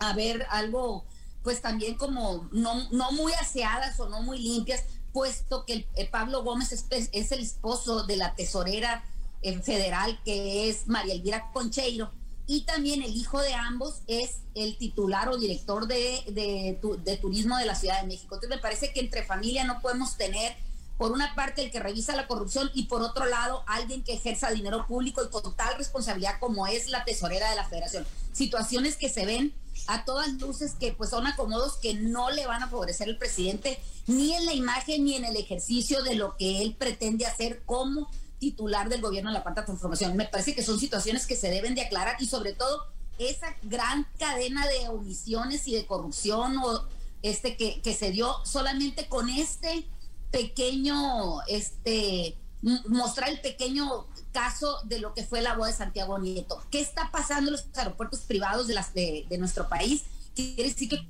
a 0.02 0.14
ver 0.14 0.46
algo, 0.50 1.04
pues 1.42 1.60
también 1.60 1.94
como 1.96 2.48
no, 2.52 2.88
no 2.90 3.12
muy 3.12 3.32
aseadas 3.32 3.98
o 4.00 4.08
no 4.08 4.22
muy 4.22 4.38
limpias, 4.38 4.84
puesto 5.12 5.64
que 5.64 5.86
el, 5.94 6.08
Pablo 6.08 6.42
Gómez 6.42 6.72
es, 6.72 6.86
es, 7.12 7.32
el 7.32 7.40
esposo 7.40 8.04
de 8.04 8.16
la 8.16 8.34
tesorera 8.34 9.04
eh, 9.42 9.60
federal 9.60 10.20
que 10.24 10.68
es 10.68 10.86
María 10.86 11.14
Elvira 11.14 11.50
Concheiro 11.52 12.10
y 12.46 12.62
también 12.62 13.02
el 13.02 13.16
hijo 13.16 13.40
de 13.40 13.54
ambos 13.54 14.02
es 14.06 14.40
el 14.54 14.76
titular 14.76 15.28
o 15.28 15.36
director 15.36 15.86
de, 15.86 16.22
de, 16.28 16.78
de, 17.04 17.16
turismo 17.16 17.56
de 17.56 17.66
la 17.66 17.74
Ciudad 17.74 18.00
de 18.00 18.08
México. 18.08 18.34
Entonces 18.34 18.50
me 18.50 18.60
parece 18.60 18.92
que 18.92 19.00
entre 19.00 19.22
familia 19.22 19.64
no 19.64 19.80
podemos 19.80 20.16
tener 20.16 20.54
por 20.98 21.12
una 21.12 21.34
parte 21.34 21.62
el 21.62 21.70
que 21.70 21.80
revisa 21.80 22.14
la 22.14 22.26
corrupción 22.26 22.70
y 22.74 22.84
por 22.84 23.02
otro 23.02 23.26
lado 23.26 23.64
alguien 23.66 24.02
que 24.02 24.14
ejerza 24.14 24.50
dinero 24.50 24.86
público 24.86 25.22
y 25.24 25.30
con 25.30 25.54
tal 25.56 25.76
responsabilidad 25.78 26.38
como 26.40 26.66
es 26.66 26.88
la 26.88 27.04
tesorera 27.04 27.48
de 27.50 27.56
la 27.56 27.68
federación. 27.68 28.06
Situaciones 28.32 28.96
que 28.96 29.08
se 29.08 29.24
ven 29.24 29.54
a 29.86 30.04
todas 30.04 30.32
luces 30.34 30.74
que 30.78 30.92
pues 30.92 31.10
son 31.10 31.26
acomodos 31.26 31.76
que 31.76 31.94
no 31.94 32.30
le 32.30 32.46
van 32.46 32.62
a 32.62 32.68
favorecer 32.68 33.08
al 33.08 33.18
presidente 33.18 33.78
ni 34.06 34.34
en 34.34 34.46
la 34.46 34.54
imagen 34.54 35.04
ni 35.04 35.16
en 35.16 35.24
el 35.24 35.36
ejercicio 35.36 36.02
de 36.02 36.14
lo 36.14 36.36
que 36.36 36.62
él 36.62 36.74
pretende 36.78 37.26
hacer 37.26 37.62
como 37.64 38.10
titular 38.38 38.88
del 38.88 39.00
gobierno 39.00 39.30
de 39.30 39.34
la 39.38 39.42
cuarta 39.42 39.64
transformación. 39.64 40.16
Me 40.16 40.26
parece 40.26 40.54
que 40.54 40.64
son 40.64 40.78
situaciones 40.78 41.26
que 41.26 41.36
se 41.36 41.48
deben 41.48 41.74
de 41.74 41.82
aclarar 41.82 42.16
y 42.20 42.26
sobre 42.26 42.52
todo 42.52 42.86
esa 43.18 43.54
gran 43.62 44.06
cadena 44.18 44.66
de 44.66 44.88
omisiones 44.88 45.68
y 45.68 45.74
de 45.74 45.86
corrupción 45.86 46.56
o 46.58 46.84
este 47.22 47.56
que, 47.56 47.80
que 47.82 47.94
se 47.94 48.10
dio 48.10 48.34
solamente 48.44 49.08
con 49.08 49.30
este 49.30 49.86
pequeño, 50.32 51.42
este, 51.46 52.36
mostrar 52.62 53.28
el 53.28 53.40
pequeño 53.40 54.06
caso 54.32 54.80
de 54.84 55.00
lo 55.00 55.14
que 55.14 55.24
fue 55.24 55.42
la 55.42 55.54
boda 55.54 55.68
de 55.68 55.76
Santiago 55.76 56.18
Nieto. 56.18 56.62
¿Qué 56.70 56.80
está 56.80 57.10
pasando 57.10 57.48
en 57.48 57.52
los 57.52 57.66
aeropuertos 57.74 58.20
privados 58.20 58.66
de, 58.66 58.74
las, 58.74 58.94
de, 58.94 59.26
nuestro 59.38 59.68
país? 59.68 60.04
Quiere 60.34 60.64
decir 60.64 60.88
que 60.88 61.08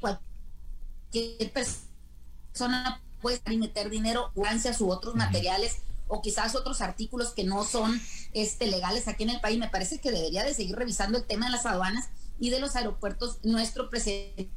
cualquier 0.00 1.52
persona 1.52 3.02
puede 3.20 3.40
meter 3.56 3.90
dinero, 3.90 4.30
gracias 4.34 4.80
u 4.80 4.90
otros 4.90 5.14
materiales 5.14 5.78
o 6.06 6.22
quizás 6.22 6.54
otros 6.54 6.80
artículos 6.80 7.32
que 7.32 7.44
no 7.44 7.64
son 7.64 8.00
este, 8.32 8.66
legales 8.66 9.08
aquí 9.08 9.24
en 9.24 9.30
el 9.30 9.40
país. 9.40 9.58
Me 9.58 9.68
parece 9.68 9.98
que 9.98 10.12
debería 10.12 10.44
de 10.44 10.54
seguir 10.54 10.76
revisando 10.76 11.18
el 11.18 11.24
tema 11.24 11.46
de 11.46 11.52
las 11.52 11.66
aduanas 11.66 12.10
y 12.38 12.50
de 12.50 12.60
los 12.60 12.76
aeropuertos 12.76 13.38
nuestro 13.42 13.90
presidente 13.90 14.50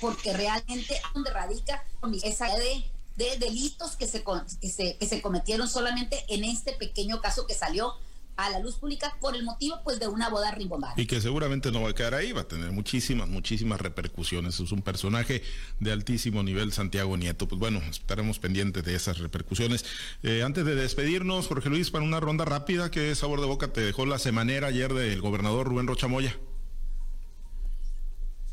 porque 0.00 0.32
realmente 0.32 1.00
donde 1.14 1.30
radica 1.30 1.82
esa 2.22 2.46
de, 2.56 2.90
de 3.16 3.38
delitos 3.38 3.96
que 3.96 4.06
se, 4.06 4.22
que, 4.60 4.68
se, 4.68 4.96
que 4.96 5.06
se 5.06 5.22
cometieron 5.22 5.68
solamente 5.68 6.24
en 6.28 6.44
este 6.44 6.72
pequeño 6.72 7.20
caso 7.20 7.46
que 7.46 7.54
salió 7.54 7.94
a 8.36 8.50
la 8.50 8.58
luz 8.60 8.76
pública 8.76 9.16
por 9.20 9.34
el 9.34 9.44
motivo 9.44 9.80
pues 9.82 9.98
de 9.98 10.08
una 10.08 10.28
boda 10.28 10.50
rimbombada. 10.50 10.94
Y 10.96 11.06
que 11.06 11.20
seguramente 11.20 11.72
no 11.72 11.82
va 11.82 11.90
a 11.90 11.94
quedar 11.94 12.14
ahí, 12.14 12.32
va 12.32 12.42
a 12.42 12.48
tener 12.48 12.70
muchísimas, 12.70 13.28
muchísimas 13.28 13.80
repercusiones. 13.80 14.60
Es 14.60 14.72
un 14.72 14.82
personaje 14.82 15.42
de 15.80 15.92
altísimo 15.92 16.42
nivel, 16.42 16.72
Santiago 16.72 17.16
Nieto. 17.16 17.48
Pues 17.48 17.58
bueno, 17.58 17.80
estaremos 17.90 18.38
pendientes 18.38 18.84
de 18.84 18.94
esas 18.94 19.18
repercusiones. 19.18 19.84
Eh, 20.22 20.42
antes 20.42 20.64
de 20.64 20.74
despedirnos, 20.74 21.46
Jorge 21.46 21.70
Luis, 21.70 21.90
para 21.90 22.04
una 22.04 22.20
ronda 22.20 22.44
rápida, 22.44 22.90
¿qué 22.90 23.14
sabor 23.14 23.40
de 23.40 23.46
boca 23.46 23.72
te 23.72 23.80
dejó 23.80 24.04
la 24.04 24.18
semanera 24.18 24.68
ayer 24.68 24.92
del 24.92 25.20
gobernador 25.20 25.66
Rubén 25.66 25.86
Rochamoya? 25.86 26.36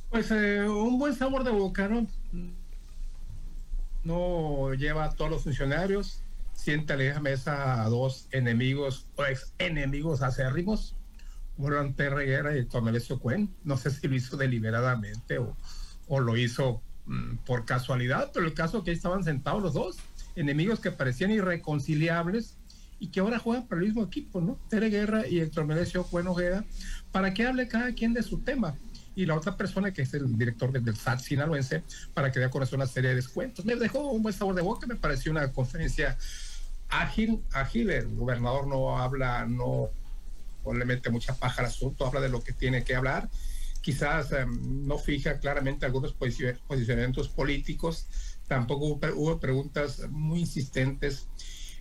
Pues 0.09 0.31
eh, 0.31 0.61
un 0.61 0.99
buen 0.99 1.15
sabor 1.15 1.43
de 1.43 1.51
boca, 1.51 1.87
¿no? 1.87 2.07
No 4.03 4.73
lleva 4.73 5.05
a 5.05 5.09
todos 5.11 5.31
los 5.31 5.43
funcionarios, 5.43 6.21
sienta 6.53 6.95
la 6.95 7.19
mesa 7.19 7.83
a 7.83 7.89
dos 7.89 8.27
enemigos 8.31 9.07
o 9.15 9.25
ex 9.25 9.53
enemigos 9.59 10.21
acérrimos, 10.21 10.95
Juan 11.57 11.95
Reguera 11.95 12.57
y 12.57 12.65
Tomelesio 12.65 13.19
Cuen. 13.19 13.49
No 13.63 13.77
sé 13.77 13.91
si 13.91 14.07
lo 14.07 14.15
hizo 14.15 14.37
deliberadamente 14.37 15.37
o, 15.37 15.55
o 16.07 16.19
lo 16.19 16.37
hizo 16.37 16.81
mm, 17.05 17.37
por 17.45 17.65
casualidad, 17.65 18.31
pero 18.33 18.45
el 18.45 18.53
caso 18.53 18.79
es 18.79 18.83
que 18.83 18.91
estaban 18.91 19.23
sentados 19.23 19.61
los 19.61 19.73
dos, 19.73 19.97
enemigos 20.35 20.79
que 20.79 20.91
parecían 20.91 21.31
irreconciliables 21.31 22.57
y 22.99 23.07
que 23.07 23.19
ahora 23.19 23.39
juegan 23.39 23.67
para 23.67 23.81
el 23.81 23.87
mismo 23.87 24.03
equipo, 24.03 24.41
¿no? 24.41 24.57
Tere 24.69 24.89
Guerra 24.89 25.27
y 25.27 25.39
Héctor 25.39 25.65
Melesio 25.65 26.03
Cuen 26.03 26.27
Ojeda, 26.27 26.63
para 27.11 27.33
que 27.33 27.45
hable 27.45 27.67
cada 27.67 27.93
quien 27.93 28.13
de 28.13 28.23
su 28.23 28.39
tema 28.39 28.75
y 29.15 29.25
la 29.25 29.35
otra 29.35 29.55
persona 29.55 29.91
que 29.91 30.03
es 30.03 30.13
el 30.13 30.37
director 30.37 30.71
del 30.71 30.95
SAT 30.95 31.19
sinaloense 31.19 31.83
para 32.13 32.31
que 32.31 32.39
dé 32.39 32.45
a 32.45 32.49
conocer 32.49 32.75
una 32.75 32.87
serie 32.87 33.11
de 33.11 33.17
descuentos. 33.17 33.65
Me 33.65 33.75
dejó 33.75 34.11
un 34.11 34.21
buen 34.21 34.33
sabor 34.33 34.55
de 34.55 34.61
boca, 34.61 34.87
me 34.87 34.95
pareció 34.95 35.31
una 35.31 35.51
conferencia 35.51 36.17
ágil, 36.89 37.41
ágil, 37.51 37.89
el 37.89 38.07
gobernador 38.15 38.67
no 38.67 38.97
habla, 38.97 39.45
no, 39.45 39.89
le 40.73 40.85
mete 40.85 41.09
mucha 41.09 41.33
paja 41.35 41.61
al 41.61 41.67
asunto, 41.67 42.05
habla 42.05 42.21
de 42.21 42.29
lo 42.29 42.43
que 42.43 42.53
tiene 42.53 42.83
que 42.83 42.95
hablar, 42.95 43.29
quizás 43.81 44.31
em, 44.31 44.87
no 44.87 44.97
fija 44.97 45.39
claramente 45.39 45.85
algunos 45.85 46.13
posicionamientos 46.13 47.29
políticos, 47.29 48.07
tampoco 48.47 48.85
hubo 49.15 49.39
preguntas 49.39 50.01
muy 50.09 50.41
insistentes 50.41 51.27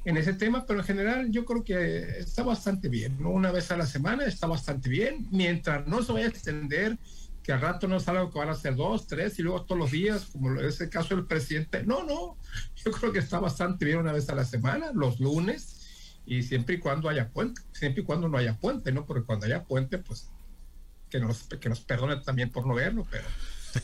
en 0.05 0.17
ese 0.17 0.33
tema, 0.33 0.67
pero 0.67 0.81
en 0.81 0.87
general 0.87 1.31
yo 1.31 1.45
creo 1.45 1.63
que 1.63 2.19
está 2.19 2.43
bastante 2.43 2.89
bien, 2.89 3.17
¿no? 3.21 3.31
Una 3.31 3.53
vez 3.53 3.71
a 3.71 3.77
la 3.77 3.87
semana 3.87 4.25
está 4.25 4.47
bastante 4.47 4.89
bien, 4.89 5.29
mientras 5.31 5.87
no 5.87 6.03
se 6.03 6.13
vaya 6.13 6.27
a 6.27 6.31
extender 6.31 6.99
que 7.43 7.53
al 7.53 7.61
rato 7.61 7.89
no 7.89 7.97
es 7.97 8.09
algo 8.09 8.31
que 8.31 8.39
van 8.39 8.51
a 8.51 8.55
ser 8.55 8.77
dos, 8.77 9.07
tres 9.07 9.39
y 9.39 9.43
luego 9.43 9.65
todos 9.65 9.79
los 9.79 9.91
días, 9.91 10.27
como 10.27 10.61
es 10.61 10.81
el 10.81 10.89
caso 10.89 11.17
del 11.17 11.27
presidente. 11.27 11.83
No, 11.83 12.05
no, 12.05 12.37
yo 12.85 12.93
creo 12.93 13.13
que 13.13 13.19
está 13.19 13.41
bastante 13.41 13.85
bien 13.85 13.99
una 13.99 14.13
vez 14.13 14.29
a 14.29 14.35
la 14.35 14.45
semana, 14.45 14.93
los 14.95 15.19
lunes, 15.19 16.21
y 16.25 16.43
siempre 16.43 16.77
y 16.77 16.79
cuando 16.79 17.09
haya 17.09 17.31
puente, 17.31 17.61
siempre 17.73 18.03
y 18.03 18.05
cuando 18.05 18.29
no 18.29 18.39
haya 18.39 18.57
puente, 18.57 18.93
¿no? 18.93 19.05
Porque 19.05 19.25
cuando 19.25 19.47
haya 19.47 19.65
puente, 19.65 19.99
pues 19.99 20.29
que 21.11 21.19
nos, 21.19 21.43
que 21.43 21.69
nos 21.69 21.81
perdone 21.81 22.17
también 22.19 22.51
por 22.51 22.67
no 22.67 22.75
verlo, 22.75 23.07
pero, 23.11 23.27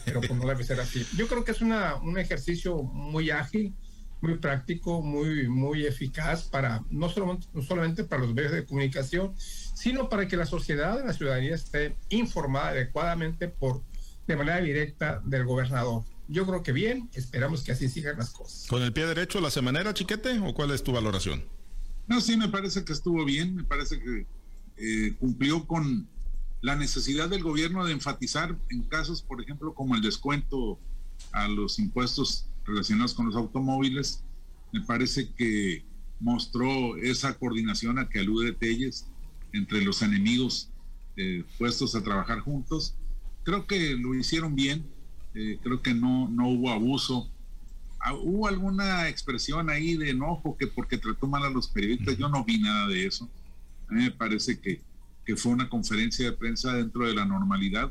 pero 0.05 0.21
pues 0.21 0.35
no 0.35 0.47
debe 0.47 0.63
ser 0.63 0.81
así. 0.81 1.05
Yo 1.17 1.27
creo 1.27 1.45
que 1.45 1.51
es 1.51 1.61
una, 1.61 1.97
un 1.97 2.19
ejercicio 2.19 2.83
muy 2.83 3.31
ágil, 3.31 3.75
muy 4.21 4.39
práctico, 4.39 5.03
muy, 5.03 5.49
muy 5.49 5.87
eficaz 5.87 6.45
para 6.45 6.85
no 6.91 7.09
solamente, 7.09 7.47
no 7.53 7.63
solamente 7.63 8.05
para 8.05 8.23
los 8.23 8.35
medios 8.35 8.53
de 8.53 8.65
comunicación, 8.65 9.33
sino 9.39 10.09
para 10.09 10.27
que 10.27 10.37
la 10.37 10.47
sociedad, 10.47 11.05
la 11.05 11.13
ciudadanía 11.13 11.55
esté 11.55 11.97
informada 12.09 12.69
adecuadamente 12.69 13.49
por 13.49 13.83
de 14.27 14.37
manera 14.37 14.61
directa 14.61 15.23
del 15.25 15.45
gobernador. 15.45 16.05
Yo 16.29 16.47
creo 16.47 16.63
que 16.63 16.73
bien, 16.73 17.09
esperamos 17.15 17.63
que 17.63 17.73
así 17.73 17.89
sigan 17.89 18.19
las 18.19 18.31
cosas. 18.31 18.67
¿Con 18.69 18.83
el 18.83 18.93
pie 18.93 19.07
derecho 19.07 19.41
la 19.41 19.51
semanera, 19.51 19.95
chiquete, 19.95 20.39
o 20.41 20.53
cuál 20.53 20.73
es 20.73 20.83
tu 20.83 20.93
valoración? 20.93 21.45
No, 22.07 22.21
sí, 22.21 22.37
me 22.37 22.49
parece 22.49 22.85
que 22.85 22.93
estuvo 22.93 23.25
bien, 23.25 23.55
me 23.55 23.65
parece 23.65 23.99
que 23.99 24.27
eh, 24.77 25.15
cumplió 25.19 25.67
con 25.67 26.09
la 26.61 26.77
necesidad 26.77 27.29
del 27.29 27.43
gobierno 27.43 27.85
de 27.85 27.93
enfatizar 27.93 28.59
en 28.71 28.83
casos, 28.83 29.23
por 29.23 29.41
ejemplo, 29.41 29.75
como 29.75 29.95
el 29.95 30.03
descuento 30.03 30.79
a 31.33 31.49
los 31.49 31.79
impuestos 31.79 32.47
relacionados 32.69 33.15
con 33.15 33.27
los 33.27 33.37
automóviles, 33.37 34.23
me 34.73 34.81
parece 34.83 35.33
que 35.33 35.85
mostró 36.21 36.97
esa 36.97 37.39
coordinación 37.39 37.99
a 37.99 38.09
que 38.09 38.21
alude 38.21 38.53
Telles 38.53 39.07
entre 39.53 39.83
los 39.83 40.03
enemigos 40.03 40.71
eh, 41.17 41.45
puestos 41.59 41.95
a 41.95 42.03
trabajar 42.03 42.41
juntos. 42.41 42.95
Creo 43.45 43.67
que 43.67 43.97
lo 43.97 44.15
hicieron 44.15 44.55
bien, 44.55 44.85
eh, 45.35 45.59
creo 45.63 45.81
que 45.81 45.95
no, 45.95 46.29
no 46.29 46.49
hubo 46.49 46.71
abuso. 46.71 47.31
Ah, 48.01 48.15
hubo 48.15 48.47
alguna 48.47 49.09
expresión 49.09 49.71
ahí 49.71 49.97
de 49.97 50.11
enojo 50.11 50.57
que 50.57 50.67
porque 50.67 50.99
trató 50.99 51.27
mal 51.27 51.45
a 51.45 51.51
los 51.51 51.69
periodistas, 51.69 52.17
yo 52.17 52.29
no 52.29 52.45
vi 52.45 52.59
nada 52.59 52.87
de 52.89 53.07
eso. 53.07 53.29
A 53.89 53.95
mí 53.95 54.03
me 54.03 54.11
parece 54.11 54.61
que, 54.61 54.81
que 55.25 55.37
fue 55.37 55.53
una 55.53 55.69
conferencia 55.69 56.31
de 56.31 56.37
prensa 56.37 56.75
dentro 56.75 57.07
de 57.07 57.15
la 57.15 57.25
normalidad. 57.25 57.91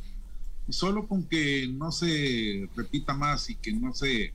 Solo 0.69 1.07
con 1.07 1.23
que 1.23 1.67
no 1.67 1.91
se 1.91 2.69
repita 2.75 3.13
más 3.13 3.49
y 3.49 3.55
que 3.55 3.71
no 3.71 3.93
se 3.93 4.33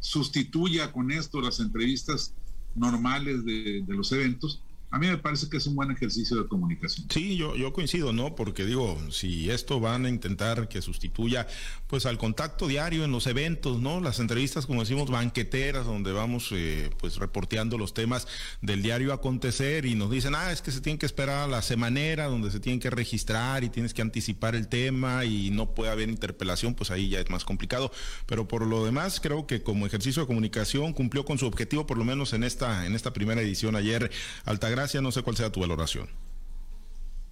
sustituya 0.00 0.92
con 0.92 1.10
esto 1.10 1.40
las 1.40 1.60
entrevistas 1.60 2.34
normales 2.74 3.44
de, 3.44 3.84
los 3.88 4.10
eventos, 4.12 4.62
a 4.90 4.98
mí 4.98 5.06
me 5.06 5.18
parece 5.18 5.48
que 5.48 5.58
es 5.58 5.66
un 5.66 5.76
buen 5.76 5.90
ejercicio 5.92 6.42
de 6.42 6.48
comunicación. 6.48 7.06
Sí, 7.10 7.36
yo, 7.36 7.54
yo 7.54 7.72
coincido, 7.72 8.12
¿no? 8.12 8.34
Porque 8.34 8.64
digo, 8.64 8.98
si 9.10 9.48
esto 9.48 9.78
van 9.78 10.04
a 10.04 10.08
intentar 10.08 10.68
que 10.68 10.82
sustituya 10.82 11.46
pues 11.86 12.06
al 12.06 12.18
contacto 12.18 12.66
diario 12.66 13.04
en 13.04 13.12
los 13.12 13.28
eventos, 13.28 13.80
¿no? 13.80 14.00
Las 14.00 14.18
entrevistas, 14.18 14.66
como 14.66 14.80
decimos, 14.80 15.08
banqueteras, 15.08 15.86
donde 15.86 16.10
vamos 16.12 16.48
eh, 16.52 16.90
pues 16.98 17.16
reporteando 17.16 17.78
los 17.78 17.94
temas 17.94 18.26
del 18.62 18.82
diario 18.82 19.12
acontecer 19.12 19.86
y 19.86 19.94
nos 19.94 20.10
dicen, 20.10 20.34
ah, 20.34 20.50
es 20.50 20.60
que 20.60 20.72
se 20.72 20.80
tiene 20.80 20.98
que 20.98 21.06
esperar 21.06 21.44
a 21.44 21.46
la 21.46 21.62
semanera, 21.62 22.26
donde 22.26 22.50
se 22.50 22.58
tienen 22.58 22.80
que 22.80 22.90
registrar 22.90 23.62
y 23.62 23.70
tienes 23.70 23.94
que 23.94 24.02
anticipar 24.02 24.56
el 24.56 24.66
tema 24.66 25.24
y 25.24 25.50
no 25.50 25.72
puede 25.72 25.92
haber 25.92 26.08
interpelación, 26.08 26.74
pues 26.74 26.90
ahí 26.90 27.10
ya 27.10 27.20
es 27.20 27.30
más 27.30 27.44
complicado. 27.44 27.92
Pero 28.26 28.48
por 28.48 28.66
lo 28.66 28.84
demás, 28.84 29.20
creo 29.20 29.46
que 29.46 29.62
como 29.62 29.86
ejercicio 29.86 30.22
de 30.22 30.26
comunicación 30.26 30.92
cumplió 30.92 31.24
con 31.24 31.38
su 31.38 31.46
objetivo, 31.46 31.86
por 31.86 31.96
lo 31.96 32.04
menos 32.04 32.32
en 32.32 32.42
esta, 32.42 32.86
en 32.86 32.96
esta 32.96 33.12
primera 33.12 33.40
edición 33.40 33.76
ayer, 33.76 34.10
Altagracia 34.44 34.79
no 35.00 35.12
sé 35.12 35.22
cuál 35.22 35.36
sea 35.36 35.50
tu 35.50 35.60
valoración. 35.60 36.08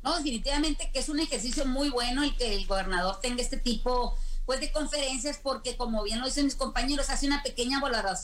No, 0.02 0.16
definitivamente 0.16 0.90
que 0.92 1.00
es 1.00 1.08
un 1.08 1.20
ejercicio 1.20 1.66
muy 1.66 1.90
bueno 1.90 2.22
el 2.22 2.36
que 2.36 2.54
el 2.54 2.66
gobernador 2.66 3.20
tenga 3.20 3.42
este 3.42 3.56
tipo 3.56 4.14
pues 4.46 4.60
de 4.60 4.72
conferencias 4.72 5.38
porque 5.42 5.76
como 5.76 6.02
bien 6.04 6.20
lo 6.20 6.26
dicen 6.26 6.46
mis 6.46 6.54
compañeros 6.54 7.10
hace 7.10 7.26
una 7.26 7.42
pequeña 7.42 7.80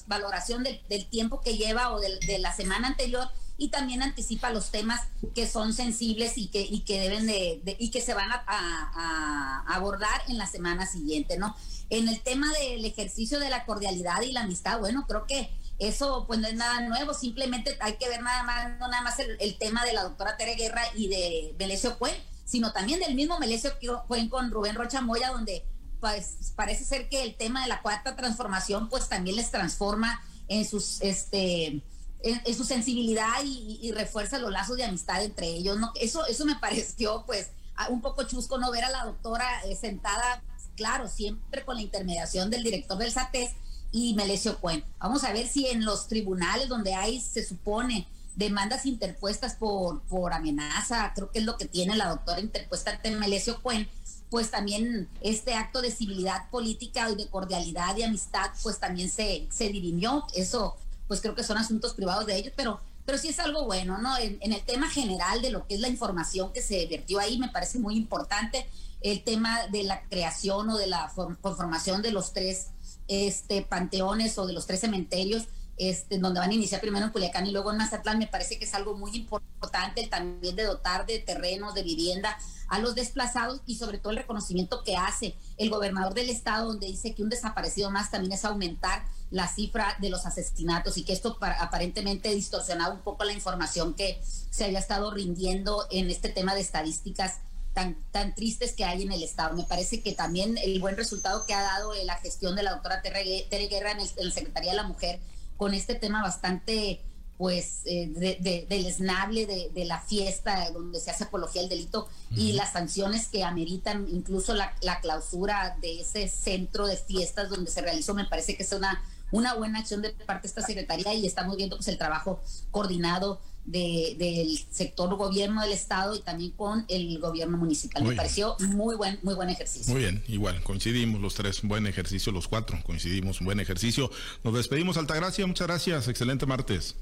valoración 0.07 0.63
del, 0.63 1.07
tiempo 1.07 1.41
que 1.43 1.59
lleva 1.59 1.93
o 1.93 2.01
de 2.01 2.39
la 2.39 2.55
semana 2.55 2.89
anterior 2.89 3.29
y 3.57 3.69
también 3.69 4.03
anticipa 4.03 4.51
los 4.51 4.71
temas 4.71 5.01
que 5.35 5.47
son 5.47 5.73
sensibles 5.73 6.37
y 6.39 6.49
que, 6.49 6.61
y 6.63 6.81
que 6.81 7.01
deben 7.01 7.27
de, 7.27 7.77
y 7.79 7.91
que 7.91 8.01
se 8.01 8.15
van 8.15 8.31
a, 8.33 8.45
a, 8.47 9.75
abordar 9.75 10.23
en 10.29 10.39
la 10.39 10.47
semana 10.47 10.87
siguiente, 10.87 11.39
¿no? 11.39 11.55
En 11.91 12.09
el 12.09 12.21
tema 12.21 12.53
del 12.53 12.85
ejercicio 12.85 13.39
de 13.39 13.51
la 13.51 13.65
cordialidad 13.65 14.23
y 14.23 14.33
la 14.33 14.43
amistad, 14.43 14.81
bueno, 14.81 15.07
creo 15.07 15.27
que 15.27 15.51
eso 15.79 16.25
pues 16.27 16.39
no 16.39 16.49
es 16.49 16.55
nada 16.55 16.81
nuevo, 16.81 17.15
simplemente 17.15 17.77
hay 17.81 17.97
que 17.97 18.09
ver 18.09 18.23
nada 18.23 18.43
más, 18.45 18.79
no 18.79 18.89
nada 18.89 19.03
más 19.03 19.19
el, 19.19 19.59
tema 19.59 19.85
de 19.85 19.93
la 19.93 20.05
doctora 20.05 20.37
Tere 20.37 20.55
Guerra 20.55 20.83
y 20.95 21.09
de 21.09 21.55
Melesio 21.59 21.99
Cuen, 21.99 22.15
sino 22.45 22.73
también 22.73 23.01
del 23.01 23.15
mismo 23.15 23.39
Melesio 23.39 23.73
Cuen 24.07 24.29
con 24.29 24.51
Rubén 24.51 24.75
Rocha 24.77 25.01
Moya, 25.01 25.31
donde 25.31 25.65
pues 26.01 26.53
parece 26.55 26.85
ser 26.85 27.09
que 27.09 27.23
el 27.23 27.35
tema 27.35 27.63
de 27.63 27.69
la 27.69 27.83
cuarta 27.83 28.15
transformación 28.15 28.89
pues 28.89 29.09
también 29.09 29.37
les 29.37 29.51
transforma 29.51 30.23
en 30.49 30.65
sus 30.65 31.01
este 31.01 31.83
en, 32.25 32.55
su 32.55 32.65
sensibilidad 32.65 33.43
y, 33.45 33.93
refuerza 33.93 34.39
los 34.39 34.51
lazos 34.51 34.77
de 34.77 34.85
amistad 34.85 35.23
entre 35.23 35.47
ellos. 35.47 35.79
¿no? 35.79 35.93
Eso, 36.01 36.27
eso 36.27 36.45
me 36.47 36.57
pareció 36.61 37.25
pues 37.27 37.51
un 37.91 38.01
poco 38.01 38.25
chusco 38.25 38.59
no 38.59 38.71
ver 38.71 38.85
a 38.85 38.91
la 38.91 39.05
doctora 39.05 39.47
eh, 39.65 39.77
sentada, 39.77 40.43
claro, 40.77 41.09
siempre 41.09 41.65
con 41.65 41.77
la 41.77 41.83
intermediación 41.83 42.51
del 42.51 42.63
director 42.63 42.97
del 42.97 43.13
SATES, 43.13 43.51
y 43.95 44.13
Melesio 44.15 44.59
Cuen. 44.59 44.85
Vamos 44.99 45.23
a 45.23 45.33
ver 45.33 45.47
si 45.47 45.69
en 45.69 45.85
los 45.85 46.09
tribunales 46.09 46.69
donde 46.69 46.95
hay, 46.95 47.21
se 47.21 47.47
supone, 47.47 48.09
demandas 48.35 48.87
interpuestas 48.87 49.55
por, 49.55 50.03
por 50.03 50.33
amenaza, 50.33 51.13
creo 51.15 51.31
que 51.31 51.39
es 51.39 51.45
lo 51.45 51.57
que 51.57 51.67
tiene 51.67 51.95
la 51.95 52.09
doctora 52.09 52.41
interpuesta 52.41 52.91
ante 52.91 53.13
Melesio 53.13 53.63
Cuen, 53.63 53.89
pues 54.31 54.51
también 54.51 55.09
este 55.21 55.55
acto 55.55 55.81
de 55.81 55.93
civilidad 55.93 56.51
política 56.51 57.09
y 57.09 57.15
de 57.15 57.29
cordialidad 57.29 57.97
y 57.97 58.03
amistad, 58.03 58.51
pues 58.65 58.81
también 58.81 59.09
se, 59.09 59.47
se 59.49 59.69
dirimió. 59.69 60.27
Eso, 60.35 60.77
pues 61.07 61.21
creo 61.21 61.37
que 61.37 61.45
son 61.45 61.57
asuntos 61.57 61.95
privados 61.95 62.27
de 62.27 62.37
ellos, 62.37 62.53
pero, 62.57 62.81
pero 63.07 63.17
sí 63.17 63.29
es 63.29 63.39
algo 63.39 63.65
bueno, 63.65 63.99
¿no? 63.99 64.19
En, 64.19 64.39
en 64.41 64.53
el 64.53 64.65
tema 64.65 64.91
general 64.91 65.41
de 65.41 65.51
lo 65.51 65.69
que 65.69 65.77
es 65.77 65.81
la 65.81 65.89
información 65.89 66.53
que 66.53 66.63
se 66.63 66.85
vertió 66.87 67.21
ahí, 67.21 67.39
me 67.39 67.49
parece 67.49 67.79
muy 67.79 67.95
importante 67.95 68.67
el 69.03 69.23
tema 69.23 69.69
de 69.69 69.85
la 69.85 70.03
creación 70.09 70.69
o 70.71 70.77
de 70.77 70.89
la 70.89 71.13
conformación 71.41 72.03
de 72.03 72.11
los 72.11 72.33
tres 72.33 72.71
este, 73.09 73.63
panteones 73.63 74.39
o 74.39 74.47
de 74.47 74.53
los 74.53 74.67
tres 74.67 74.81
cementerios, 74.81 75.45
este, 75.77 76.19
donde 76.19 76.39
van 76.39 76.51
a 76.51 76.55
iniciar 76.55 76.81
primero 76.81 77.07
en 77.07 77.13
Culiacán 77.13 77.47
y 77.47 77.51
luego 77.51 77.73
en 77.73 77.79
Mazatlán, 77.79 78.19
me 78.19 78.29
parece 78.29 78.59
que 78.59 78.65
es 78.65 78.75
algo 78.75 78.97
muy 78.97 79.11
importante 79.17 80.07
también 80.07 80.55
de 80.55 80.65
dotar 80.65 81.05
de 81.05 81.19
terrenos, 81.19 81.75
de 81.75 81.83
vivienda 81.83 82.39
a 82.69 82.79
los 82.79 82.95
desplazados 82.95 83.61
y 83.67 83.77
sobre 83.77 83.99
todo 83.99 84.11
el 84.11 84.19
reconocimiento 84.19 84.83
que 84.85 84.97
hace 84.97 85.35
el 85.57 85.71
gobernador 85.71 86.15
del 86.15 86.31
estado, 86.31 86.69
donde 86.69 86.87
dice 86.87 87.15
que 87.15 87.23
un 87.23 87.29
desaparecido 87.29 87.91
más 87.91 88.11
también 88.11 88.33
es 88.33 88.45
aumentar 88.45 89.05
la 89.31 89.49
cifra 89.49 89.97
de 90.01 90.11
los 90.11 90.27
asesinatos 90.27 90.97
y 90.97 91.05
que 91.05 91.13
esto 91.13 91.37
aparentemente 91.41 92.33
distorsionaba 92.33 92.95
un 92.95 93.01
poco 93.01 93.25
la 93.25 93.33
información 93.33 93.95
que 93.95 94.23
se 94.25 94.65
había 94.65 94.79
estado 94.79 95.11
rindiendo 95.11 95.87
en 95.91 96.09
este 96.09 96.29
tema 96.29 96.55
de 96.55 96.61
estadísticas 96.61 97.41
tan, 97.75 97.97
tan 98.13 98.35
tristes 98.35 98.73
que 98.73 98.85
hay 98.85 99.03
en 99.03 99.13
el 99.13 99.23
Estado. 99.23 99.55
Me 99.55 99.65
parece 99.65 100.01
que 100.01 100.13
también 100.13 100.57
el 100.59 100.81
buen 100.81 100.97
resultado 100.97 101.45
que 101.47 101.55
ha 101.55 101.63
dado 101.63 101.93
la 102.05 102.17
gestión 102.19 102.57
de 102.57 102.63
la 102.63 102.73
doctora 102.73 103.03
Tere, 103.03 103.47
Guerra 103.69 103.91
en, 103.91 104.01
el, 104.01 104.09
en 104.17 104.29
la 104.29 104.35
Secretaría 104.35 104.71
de 104.71 104.77
la 104.77 104.85
Mujer 104.85 105.21
con 105.57 105.75
este 105.75 105.95
tema 105.95 106.23
bastante 106.23 107.01
pues 107.37 107.81
eh, 107.85 108.07
de, 108.15 108.67
del 108.69 108.87
esnable 108.87 109.45
de, 109.47 109.85
la 109.85 110.01
fiesta 110.01 110.71
donde 110.71 111.01
se 111.01 111.11
hace 111.11 111.25
apología 111.25 111.63
al 111.63 111.69
delito 111.69 112.09
y 112.31 112.53
las 112.53 112.73
sanciones 112.73 113.27
que 113.27 113.43
ameritan 113.43 114.07
incluso 114.09 114.55
la, 114.55 114.73
la, 114.83 115.01
clausura 115.01 115.77
de 115.81 116.01
ese 116.01 116.29
centro 116.29 116.87
de 116.87 116.97
fiestas 116.97 117.51
donde 117.51 117.73
se 117.73 117.81
realizó 117.81 118.15
me 118.15 118.25
parece 118.25 118.57
que 118.57 118.63
es 118.63 118.73
una 118.73 119.03
una 119.33 119.55
buena 119.55 119.81
acción 119.81 120.01
de 120.01 120.11
parte 120.11 120.43
de 120.43 120.49
esta 120.49 120.63
secretaría 120.63 121.13
y 121.13 121.27
estamos 121.27 121.57
viendo 121.57 121.77
pues 121.77 121.89
el 121.89 121.99
trabajo 121.99 122.41
coordinado 122.71 123.41
del 123.65 124.59
sector 124.71 125.15
gobierno 125.17 125.63
del 125.63 125.73
estado 125.73 126.15
y 126.15 126.21
también 126.21 126.51
con 126.53 126.85
el 126.89 127.19
gobierno 127.19 127.57
municipal. 127.57 128.05
Me 128.05 128.15
pareció 128.15 128.57
muy 128.61 128.97
buen, 128.97 129.19
muy 129.23 129.35
buen 129.35 129.51
ejercicio. 129.51 129.93
Muy 129.93 130.03
bien, 130.03 130.23
igual, 130.29 130.63
coincidimos 130.63 131.21
los 131.21 131.35
tres, 131.35 131.63
buen 131.63 131.87
ejercicio, 131.87 132.33
los 132.33 132.49
cuatro, 132.49 132.79
coincidimos, 132.85 133.41
buen 133.41 133.61
ejercicio. 133.61 134.11
Nos 134.43 134.55
despedimos, 134.55 134.97
Altagracia, 134.97 135.47
muchas 135.47 135.67
gracias, 135.67 136.09
excelente 136.09 136.47
martes 136.47 136.95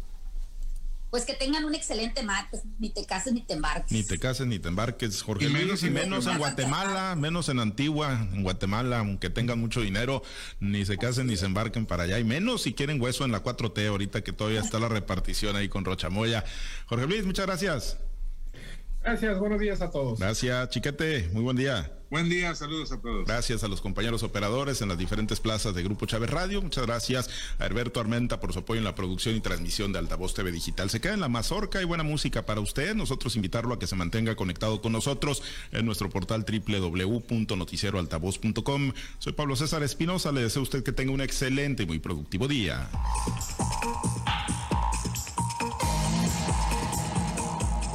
pues 1.13 1.27
que 1.27 1.35
tengan 1.35 1.67
un 1.67 1.75
excelente 1.75 2.23
martes, 2.23 2.63
ni 2.79 2.89
te 2.89 3.05
cases 3.05 3.35
ni 3.35 3.43
te 3.43 3.53
embarques. 3.53 3.93
Ni 3.93 4.03
te 4.03 4.19
cases 4.19 4.47
ni 4.47 4.59
te 4.59 4.69
embarques, 4.69 5.21
Jorge 5.21 5.45
y 5.45 5.51
menos, 5.51 5.83
y 5.83 5.91
menos 5.91 6.27
en 6.27 6.39
Guatemala, 6.39 7.15
menos 7.17 7.51
en 7.51 7.61
Antigua, 7.61 8.27
en 8.33 8.43
Guatemala, 8.43 9.01
aunque 9.01 9.29
tengan 9.29 9.61
mucho 9.61 9.83
dinero, 9.83 10.23
ni 10.59 10.87
se 10.87 10.97
casen 10.97 11.27
ni 11.27 11.37
se 11.37 11.45
embarquen 11.45 11.85
para 11.85 12.05
allá, 12.05 12.19
y 12.19 12.25
menos 12.25 12.63
si 12.63 12.73
quieren 12.73 12.99
hueso 12.99 13.27
en 13.27 13.33
la 13.33 13.43
4T 13.43 13.87
ahorita 13.89 14.25
que 14.25 14.33
todavía 14.33 14.61
está 14.61 14.79
la 14.79 14.89
repartición 14.89 15.55
ahí 15.55 15.69
con 15.69 15.85
Rochamoya. 15.85 16.47
Jorge 16.87 17.07
Luis, 17.07 17.27
muchas 17.27 17.45
gracias. 17.45 17.99
Gracias, 19.03 19.39
buenos 19.39 19.61
días 19.61 19.83
a 19.83 19.91
todos. 19.91 20.19
Gracias, 20.19 20.69
Chiquete, 20.71 21.29
muy 21.33 21.43
buen 21.43 21.57
día. 21.57 21.91
Buen 22.13 22.29
día, 22.29 22.55
saludos 22.55 22.93
a 22.93 23.01
todos. 23.01 23.25
Gracias 23.25 23.65
a 23.65 23.69
los 23.69 23.81
compañeros 23.81 24.23
operadores 24.23 24.83
en 24.83 24.91
las 24.91 24.99
diferentes 24.99 25.41
plazas 25.41 25.75
de 25.75 25.83
Grupo 25.83 26.05
Chávez 26.05 26.29
Radio. 26.29 26.61
Muchas 26.61 26.85
gracias 26.85 27.31
a 27.59 27.65
Herberto 27.65 28.01
Armenta 28.01 28.39
por 28.39 28.53
su 28.53 28.59
apoyo 28.59 28.81
en 28.81 28.85
la 28.85 28.95
producción 28.95 29.35
y 29.35 29.41
transmisión 29.41 29.95
de 29.95 29.99
Altavoz 29.99 30.35
TV 30.35 30.53
Digital. 30.53 30.91
Se 30.91 31.01
queda 31.01 31.15
en 31.15 31.21
la 31.21 31.31
mazorca 31.31 31.81
y 31.81 31.87
buena 31.87 32.05
música 32.05 32.45
para 32.45 32.61
usted. 32.61 32.95
Nosotros 32.95 33.35
invitarlo 33.35 33.73
a 33.73 33.79
que 33.79 33.87
se 33.87 33.97
mantenga 33.97 34.37
conectado 34.37 34.83
con 34.83 34.93
nosotros 34.93 35.43
en 35.71 35.87
nuestro 35.87 36.11
portal 36.11 36.45
www.noticieroaltavoz.com. 36.45 38.93
Soy 39.19 39.33
Pablo 39.33 39.57
César 39.57 39.83
Espinosa. 39.83 40.33
Le 40.33 40.43
deseo 40.43 40.61
a 40.61 40.65
usted 40.65 40.85
que 40.85 40.93
tenga 40.93 41.13
un 41.13 41.23
excelente 41.23 41.85
y 41.85 41.87
muy 41.87 41.99
productivo 41.99 42.47
día. 42.47 42.91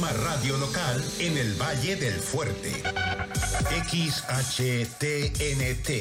Radio 0.00 0.56
local 0.56 1.04
en 1.18 1.36
el 1.36 1.54
Valle 1.60 1.96
del 1.96 2.14
Fuerte. 2.14 2.82
XHTNT 3.84 5.08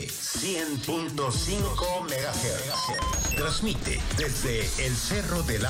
100.5 0.07 2.01
MHz. 2.03 3.35
Transmite 3.35 3.99
desde 4.17 4.61
el 4.85 4.95
Cerro 4.95 5.43
de 5.43 5.59
la 5.59 5.69